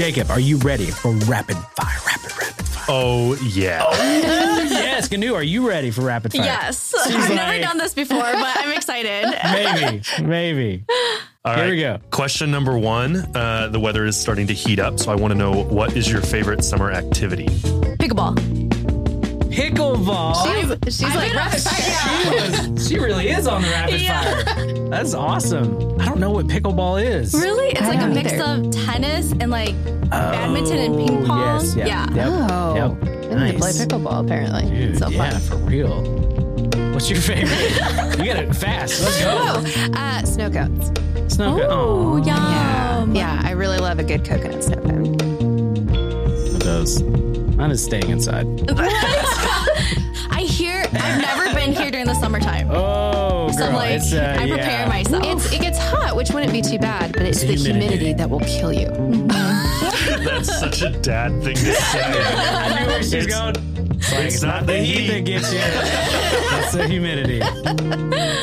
Jacob, 0.00 0.30
are 0.30 0.40
you 0.40 0.56
ready 0.56 0.86
for 0.86 1.10
rapid 1.10 1.58
fire? 1.76 1.98
Rapid, 2.06 2.32
rapid 2.38 2.66
fire. 2.66 2.86
Oh 2.88 3.34
yeah. 3.42 3.84
yes, 3.92 5.08
Canoe, 5.08 5.34
are 5.34 5.42
you 5.42 5.68
ready 5.68 5.90
for 5.90 6.00
rapid 6.00 6.32
fire? 6.32 6.42
Yes. 6.42 6.94
I've 6.98 7.28
never 7.28 7.60
done 7.60 7.76
this 7.76 7.92
before, 7.92 8.16
but 8.18 8.56
I'm 8.56 8.72
excited. 8.74 9.28
Maybe, 9.44 10.02
maybe. 10.22 10.84
All 11.44 11.54
Here 11.54 11.64
right. 11.64 11.70
we 11.70 11.80
go. 11.80 11.98
Question 12.10 12.50
number 12.50 12.78
one. 12.78 13.16
Uh, 13.36 13.68
the 13.70 13.78
weather 13.78 14.06
is 14.06 14.18
starting 14.18 14.46
to 14.46 14.54
heat 14.54 14.78
up, 14.78 14.98
so 14.98 15.12
I 15.12 15.16
want 15.16 15.32
to 15.32 15.38
know 15.38 15.64
what 15.64 15.94
is 15.94 16.10
your 16.10 16.22
favorite 16.22 16.64
summer 16.64 16.90
activity? 16.90 17.48
Pickleball. 17.98 18.59
Pickleball. 19.50 20.80
She's, 20.84 20.96
she's 20.96 21.14
like 21.14 21.34
rapid 21.34 21.60
fire. 21.60 21.82
She, 22.22 22.30
was, 22.70 22.88
she 22.88 22.98
really 22.98 23.28
is 23.30 23.46
on 23.46 23.62
the 23.62 23.68
rapid 23.68 24.00
Yeah. 24.00 24.44
fire. 24.44 24.88
That's 24.88 25.14
awesome. 25.14 26.00
I 26.00 26.04
don't 26.06 26.20
know 26.20 26.30
what 26.30 26.46
pickleball 26.46 27.02
is. 27.04 27.34
Really? 27.34 27.68
It's 27.68 27.82
I 27.82 27.88
like 27.88 28.00
a 28.02 28.06
mix 28.08 28.32
either. 28.32 28.66
of 28.68 28.70
tennis 28.86 29.32
and 29.32 29.50
like 29.50 29.74
badminton 30.10 30.78
and 30.78 30.94
Oh, 30.94 30.98
ping 31.06 31.26
pong. 31.26 31.60
Yes, 31.60 31.74
yeah. 31.76 31.86
Yeah. 31.86 32.14
Yep, 32.14 32.50
Oh, 32.52 32.74
yep. 32.74 33.30
I 33.32 33.44
need 33.46 33.52
to 33.52 33.58
play 33.58 33.70
pickleball 33.70 34.24
apparently. 34.24 34.68
Dude, 34.70 34.98
so 34.98 35.08
yeah, 35.08 35.30
fun. 35.30 35.40
for 35.40 35.56
real. 35.56 36.02
What's 36.92 37.08
your 37.10 37.20
favorite? 37.20 37.60
you 38.18 38.24
got 38.32 38.36
it 38.42 38.54
fast. 38.54 39.00
Let's 39.02 39.20
go. 39.22 39.30
Oh, 39.30 39.90
uh, 39.94 40.22
snow 40.24 40.50
cones. 40.50 40.86
Snow 41.32 41.56
cone. 41.58 41.66
Oh, 41.70 42.12
Oh, 42.14 42.16
Yeah, 42.24 43.06
yeah. 43.12 43.40
I 43.44 43.52
really 43.52 43.78
love 43.78 43.98
a 43.98 44.04
good 44.04 44.24
coconut 44.24 44.62
snow 44.64 44.80
cone. 44.82 45.14
It 46.54 46.60
does. 46.60 47.02
Mine 47.02 47.70
is 47.70 47.84
staying 47.84 48.08
inside. 48.10 48.46
I 50.92 50.98
hear, 50.98 51.02
I've 51.14 51.20
never 51.22 51.54
been 51.54 51.72
here 51.72 51.90
during 51.90 52.06
the 52.06 52.14
summertime. 52.14 52.68
Oh, 52.70 53.46
girl. 53.48 53.52
so 53.52 53.64
I'm 53.66 53.74
like, 53.74 53.90
it's, 53.92 54.12
uh, 54.12 54.36
I 54.38 54.48
prepare 54.48 54.80
yeah. 54.82 54.88
myself. 54.88 55.24
It's 55.26 55.52
it 55.52 55.60
gets 55.60 55.78
hot, 55.78 56.16
which 56.16 56.30
wouldn't 56.30 56.52
be 56.52 56.62
too 56.62 56.78
bad, 56.78 57.12
but 57.12 57.22
it's, 57.22 57.42
It's 57.42 57.62
the 57.62 57.68
humidity. 57.70 57.96
humidity. 57.96 58.12
that 58.14 58.30
will 58.30 58.40
kill 58.40 58.72
you. 58.72 58.88
That's 60.24 60.58
such 60.58 60.82
a 60.82 60.90
dad 60.90 61.42
thing 61.42 61.54
to 61.56 61.74
say. 61.74 62.00
I 62.02 62.80
knew 62.82 62.86
where 62.88 63.02
she's 63.02 63.14
It's- 63.14 63.26
going. 63.38 63.56
It's, 64.02 64.12
like, 64.12 64.24
it's 64.24 64.34
it's 64.36 64.42
not 64.42 64.54
not 64.60 64.66
the 64.66 64.72
the 64.72 64.78
heat 64.82 65.00
heat. 65.00 65.08
that 65.08 65.24
gets 65.26 65.52
you. 65.52 65.60
It's 66.62 66.72
the 66.72 66.86
humidity. 66.88 67.40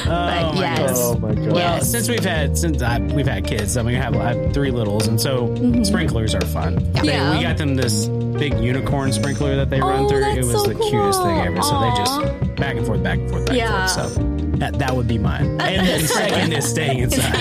Oh 0.10 0.54
my 0.54 0.62
yes. 0.62 0.80
god. 0.80 0.98
Oh 0.98 1.20
my 1.20 1.34
god. 1.34 1.46
Well, 1.48 1.56
Yes. 1.58 1.92
since 1.92 2.08
we've 2.10 2.24
had 2.24 2.58
since 2.58 2.82
I, 2.82 3.00
we've 3.00 3.28
had 3.28 3.46
kids, 3.46 3.76
I 3.76 3.82
mean, 3.82 3.94
we 3.96 3.96
have, 3.96 4.16
I 4.16 4.34
have 4.34 4.54
three 4.54 4.72
littles, 4.72 5.08
and 5.08 5.20
so 5.20 5.54
sprinklers 5.84 6.34
are 6.36 6.42
fun. 6.46 6.76
They- 6.76 6.82
Mm-hmm. 7.00 7.06
Yeah. 7.06 7.38
we 7.38 7.44
got 7.44 7.58
them 7.58 7.76
this 7.76 8.08
big 8.38 8.60
unicorn 8.60 9.12
sprinkler 9.12 9.56
that 9.56 9.70
they 9.70 9.80
run 9.82 10.06
Oh, 10.06 10.10
through. 10.10 10.24
It 10.32 10.44
was 10.46 10.52
so 10.52 10.64
the 10.64 10.76
cutest 10.76 11.22
thing 11.22 11.36
cool. 11.36 11.58
ever. 11.58 11.62
So 11.62 11.80
they 11.82 11.90
just 11.98 12.56
back 12.56 12.76
and 12.76 12.86
forth, 12.86 13.04
back 13.04 13.20
and 13.20 13.30
forth, 13.30 13.46
back 13.46 13.56
Yeah. 13.56 13.84
and 13.84 13.92
forth. 13.92 14.14
So 14.14 14.24
that, 14.58 14.80
that 14.80 14.96
would 14.96 15.08
be 15.08 15.18
mine. 15.18 15.60
And 15.68 15.86
then 15.88 16.02
second 16.08 16.54
is 16.54 16.68
staying 16.70 17.00
inside. 17.04 17.32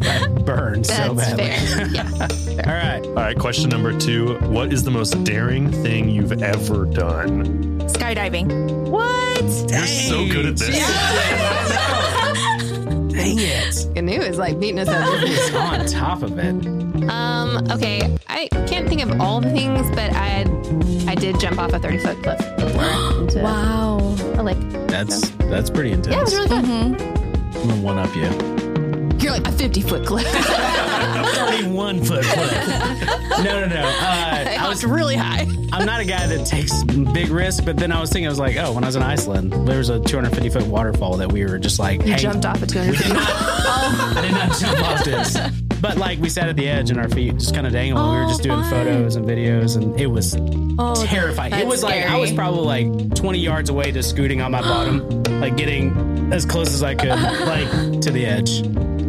That 0.00 0.42
burns 0.44 0.88
so 0.92 1.14
badly. 1.14 1.44
fair. 1.46 1.86
Yeah. 1.94 2.28
All 2.66 2.72
right. 2.72 3.04
All 3.06 3.14
right, 3.14 3.38
question 3.38 3.68
number 3.70 3.96
two. 3.98 4.36
What 4.48 4.72
is 4.72 4.82
the 4.84 4.90
most 4.90 5.22
daring 5.24 5.70
thing 5.70 6.08
you've 6.08 6.42
ever 6.42 6.84
done? 6.86 7.78
Skydiving. 7.88 8.88
What? 8.88 9.42
You're 9.70 9.86
so 9.86 10.26
good 10.28 10.46
at 10.46 10.56
this. 10.56 12.23
Dang 13.14 13.38
it. 13.38 13.88
Canoe 13.94 14.20
is 14.20 14.38
like 14.38 14.58
beating 14.58 14.78
us 14.80 14.88
up. 14.88 15.20
He's 15.20 15.54
on 15.54 15.86
top 15.86 16.22
of 16.22 16.38
it. 16.38 16.66
Um, 17.10 17.66
okay, 17.70 18.16
I 18.28 18.48
can't 18.66 18.88
think 18.88 19.02
of 19.02 19.20
all 19.20 19.40
the 19.40 19.50
things, 19.50 19.88
but 19.90 20.12
I 20.14 20.40
I 21.06 21.14
did 21.14 21.38
jump 21.38 21.58
off 21.58 21.72
a 21.72 21.78
30 21.78 21.98
foot 21.98 22.22
cliff 22.22 22.38
before 22.56 22.82
into 23.20 23.40
Wow. 23.40 23.98
a 24.38 24.42
lake. 24.42 24.58
That's 24.88 25.28
that's 25.50 25.70
pretty 25.70 25.92
intense. 25.92 26.14
Yeah, 26.14 26.20
it 26.20 26.24
was 26.24 26.34
really 26.34 26.48
fun. 26.48 26.64
I'm 26.70 27.68
gonna 27.68 27.80
one 27.82 27.98
up 27.98 28.14
you. 28.16 28.63
You're 29.18 29.32
like 29.32 29.46
a 29.48 29.52
50 29.52 29.80
foot 29.82 30.06
cliff. 30.06 30.26
31 30.26 32.04
foot 32.04 32.24
cliff. 32.24 32.68
No, 33.44 33.60
no, 33.60 33.66
no. 33.66 33.80
Uh, 33.80 34.56
I 34.60 34.66
was 34.68 34.84
really 34.84 35.16
high. 35.16 35.46
I'm 35.72 35.86
not 35.86 36.00
a 36.00 36.04
guy 36.04 36.26
that 36.26 36.46
takes 36.46 36.82
big 37.12 37.30
risks, 37.30 37.60
but 37.60 37.76
then 37.76 37.90
I 37.92 38.00
was 38.00 38.10
thinking, 38.10 38.26
I 38.26 38.30
was 38.30 38.38
like, 38.38 38.56
oh, 38.56 38.72
when 38.72 38.84
I 38.84 38.86
was 38.88 38.96
in 38.96 39.02
Iceland, 39.02 39.52
there 39.66 39.78
was 39.78 39.88
a 39.88 39.98
250 40.00 40.48
foot 40.50 40.66
waterfall 40.66 41.16
that 41.16 41.32
we 41.32 41.44
were 41.44 41.58
just 41.58 41.78
like, 41.78 42.02
You 42.02 42.12
hang- 42.12 42.18
jumped 42.18 42.46
off 42.46 42.62
a 42.62 42.66
200 42.66 42.96
feet. 42.96 43.12
I 43.16 44.20
did 44.22 44.32
not 44.32 44.58
jump 44.58 44.88
off 44.88 45.04
this. 45.04 45.36
But 45.80 45.98
like 45.98 46.18
we 46.20 46.28
sat 46.30 46.48
at 46.48 46.56
the 46.56 46.68
edge 46.68 46.90
and 46.90 46.98
our 46.98 47.08
feet 47.10 47.34
just 47.38 47.54
kind 47.54 47.66
of 47.66 47.72
dangled. 47.72 48.08
we 48.10 48.16
were 48.20 48.26
just 48.26 48.40
Oh, 48.40 48.44
doing 48.44 48.60
fun. 48.62 48.70
photos 48.70 49.16
and 49.16 49.26
videos, 49.26 49.76
and 49.76 49.98
it 50.00 50.06
was 50.06 50.34
Oh, 50.78 50.94
terrifying. 51.06 51.52
It 51.52 51.56
that's 51.56 51.66
was 51.68 51.82
like 51.82 52.06
I 52.06 52.16
was 52.18 52.32
probably 52.32 52.86
like 52.88 53.14
20 53.16 53.38
yards 53.38 53.68
away, 53.70 53.90
just 53.92 54.10
scooting 54.10 54.40
on 54.40 54.50
my 54.52 54.60
bottom, 54.62 55.22
like 55.40 55.56
getting 55.56 56.32
as 56.32 56.46
close 56.46 56.68
as 56.72 56.82
I 56.82 56.94
could, 56.94 57.08
like 57.10 58.00
to 58.00 58.10
the 58.10 58.24
edge. 58.24 58.62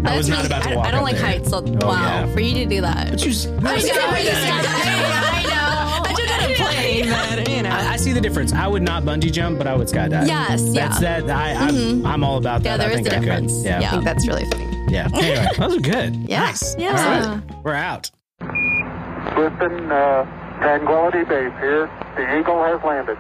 I 0.06 0.18
was 0.18 0.30
not 0.30 0.46
about 0.50 0.64
to 0.64 0.72
I- 0.72 0.76
walk. 0.76 0.86
I 0.88 0.92
don't 0.92 1.00
up 1.00 1.06
like 1.06 1.16
there. 1.18 1.26
heights, 1.26 1.50
so 1.50 1.58
Oh, 1.58 1.88
wow. 1.88 1.92
yeah. 2.02 2.34
For 2.34 2.40
you 2.40 2.54
to 2.56 2.66
do 2.66 2.82
that. 2.82 3.10
But 3.12 3.24
you, 3.26 3.32
s- 3.32 3.46
I 3.48 3.52
know, 3.52 3.62
I 3.62 5.44
know. 5.44 6.02
I 6.04 6.14
jumped 6.16 6.32
out 6.32 6.50
of 6.50 6.56
plane, 6.58 7.10
but 7.10 7.50
you 7.50 7.62
know. 7.64 7.70
I, 7.70 7.94
I 7.94 7.96
see 7.98 8.12
the 8.14 8.22
difference. 8.22 8.54
I 8.54 8.68
would 8.68 8.82
not 8.84 9.04
bungee 9.04 9.32
jump, 9.32 9.58
but 9.58 9.68
I 9.68 9.76
would 9.76 9.88
skydive. 9.88 10.28
Yes, 10.28 10.62
That's 10.74 11.02
yeah. 11.02 11.22
that. 11.22 11.30
I, 11.30 11.54
I'm, 11.68 12.06
I'm 12.06 12.24
all 12.24 12.38
about 12.38 12.64
that. 12.64 12.70
Yeah, 12.72 12.78
there 12.78 12.88
I 12.90 12.92
is 12.92 12.96
think 12.98 13.08
a 13.08 13.12
I 13.12 13.20
could. 13.20 13.26
difference. 13.26 13.64
Yeah. 13.66 13.80
I 13.82 13.88
think 13.92 14.04
that's 14.04 14.28
really 14.28 14.46
funny. 14.52 14.86
Yeah. 14.90 15.08
Anyway, 15.14 15.48
those 15.58 15.78
are 15.78 15.82
good. 15.82 16.16
Yeah. 16.30 16.42
Nice. 16.46 16.76
Yeah. 16.78 16.90
All 16.90 17.36
right. 17.38 17.64
We're 17.64 17.74
out. 17.74 18.12
Houston, 19.36 19.92
uh, 19.92 20.24
Tranquility 20.60 21.24
Base 21.26 21.52
here. 21.60 21.90
The 22.16 22.40
Eagle 22.40 22.64
has 22.64 22.82
landed. 22.84 23.18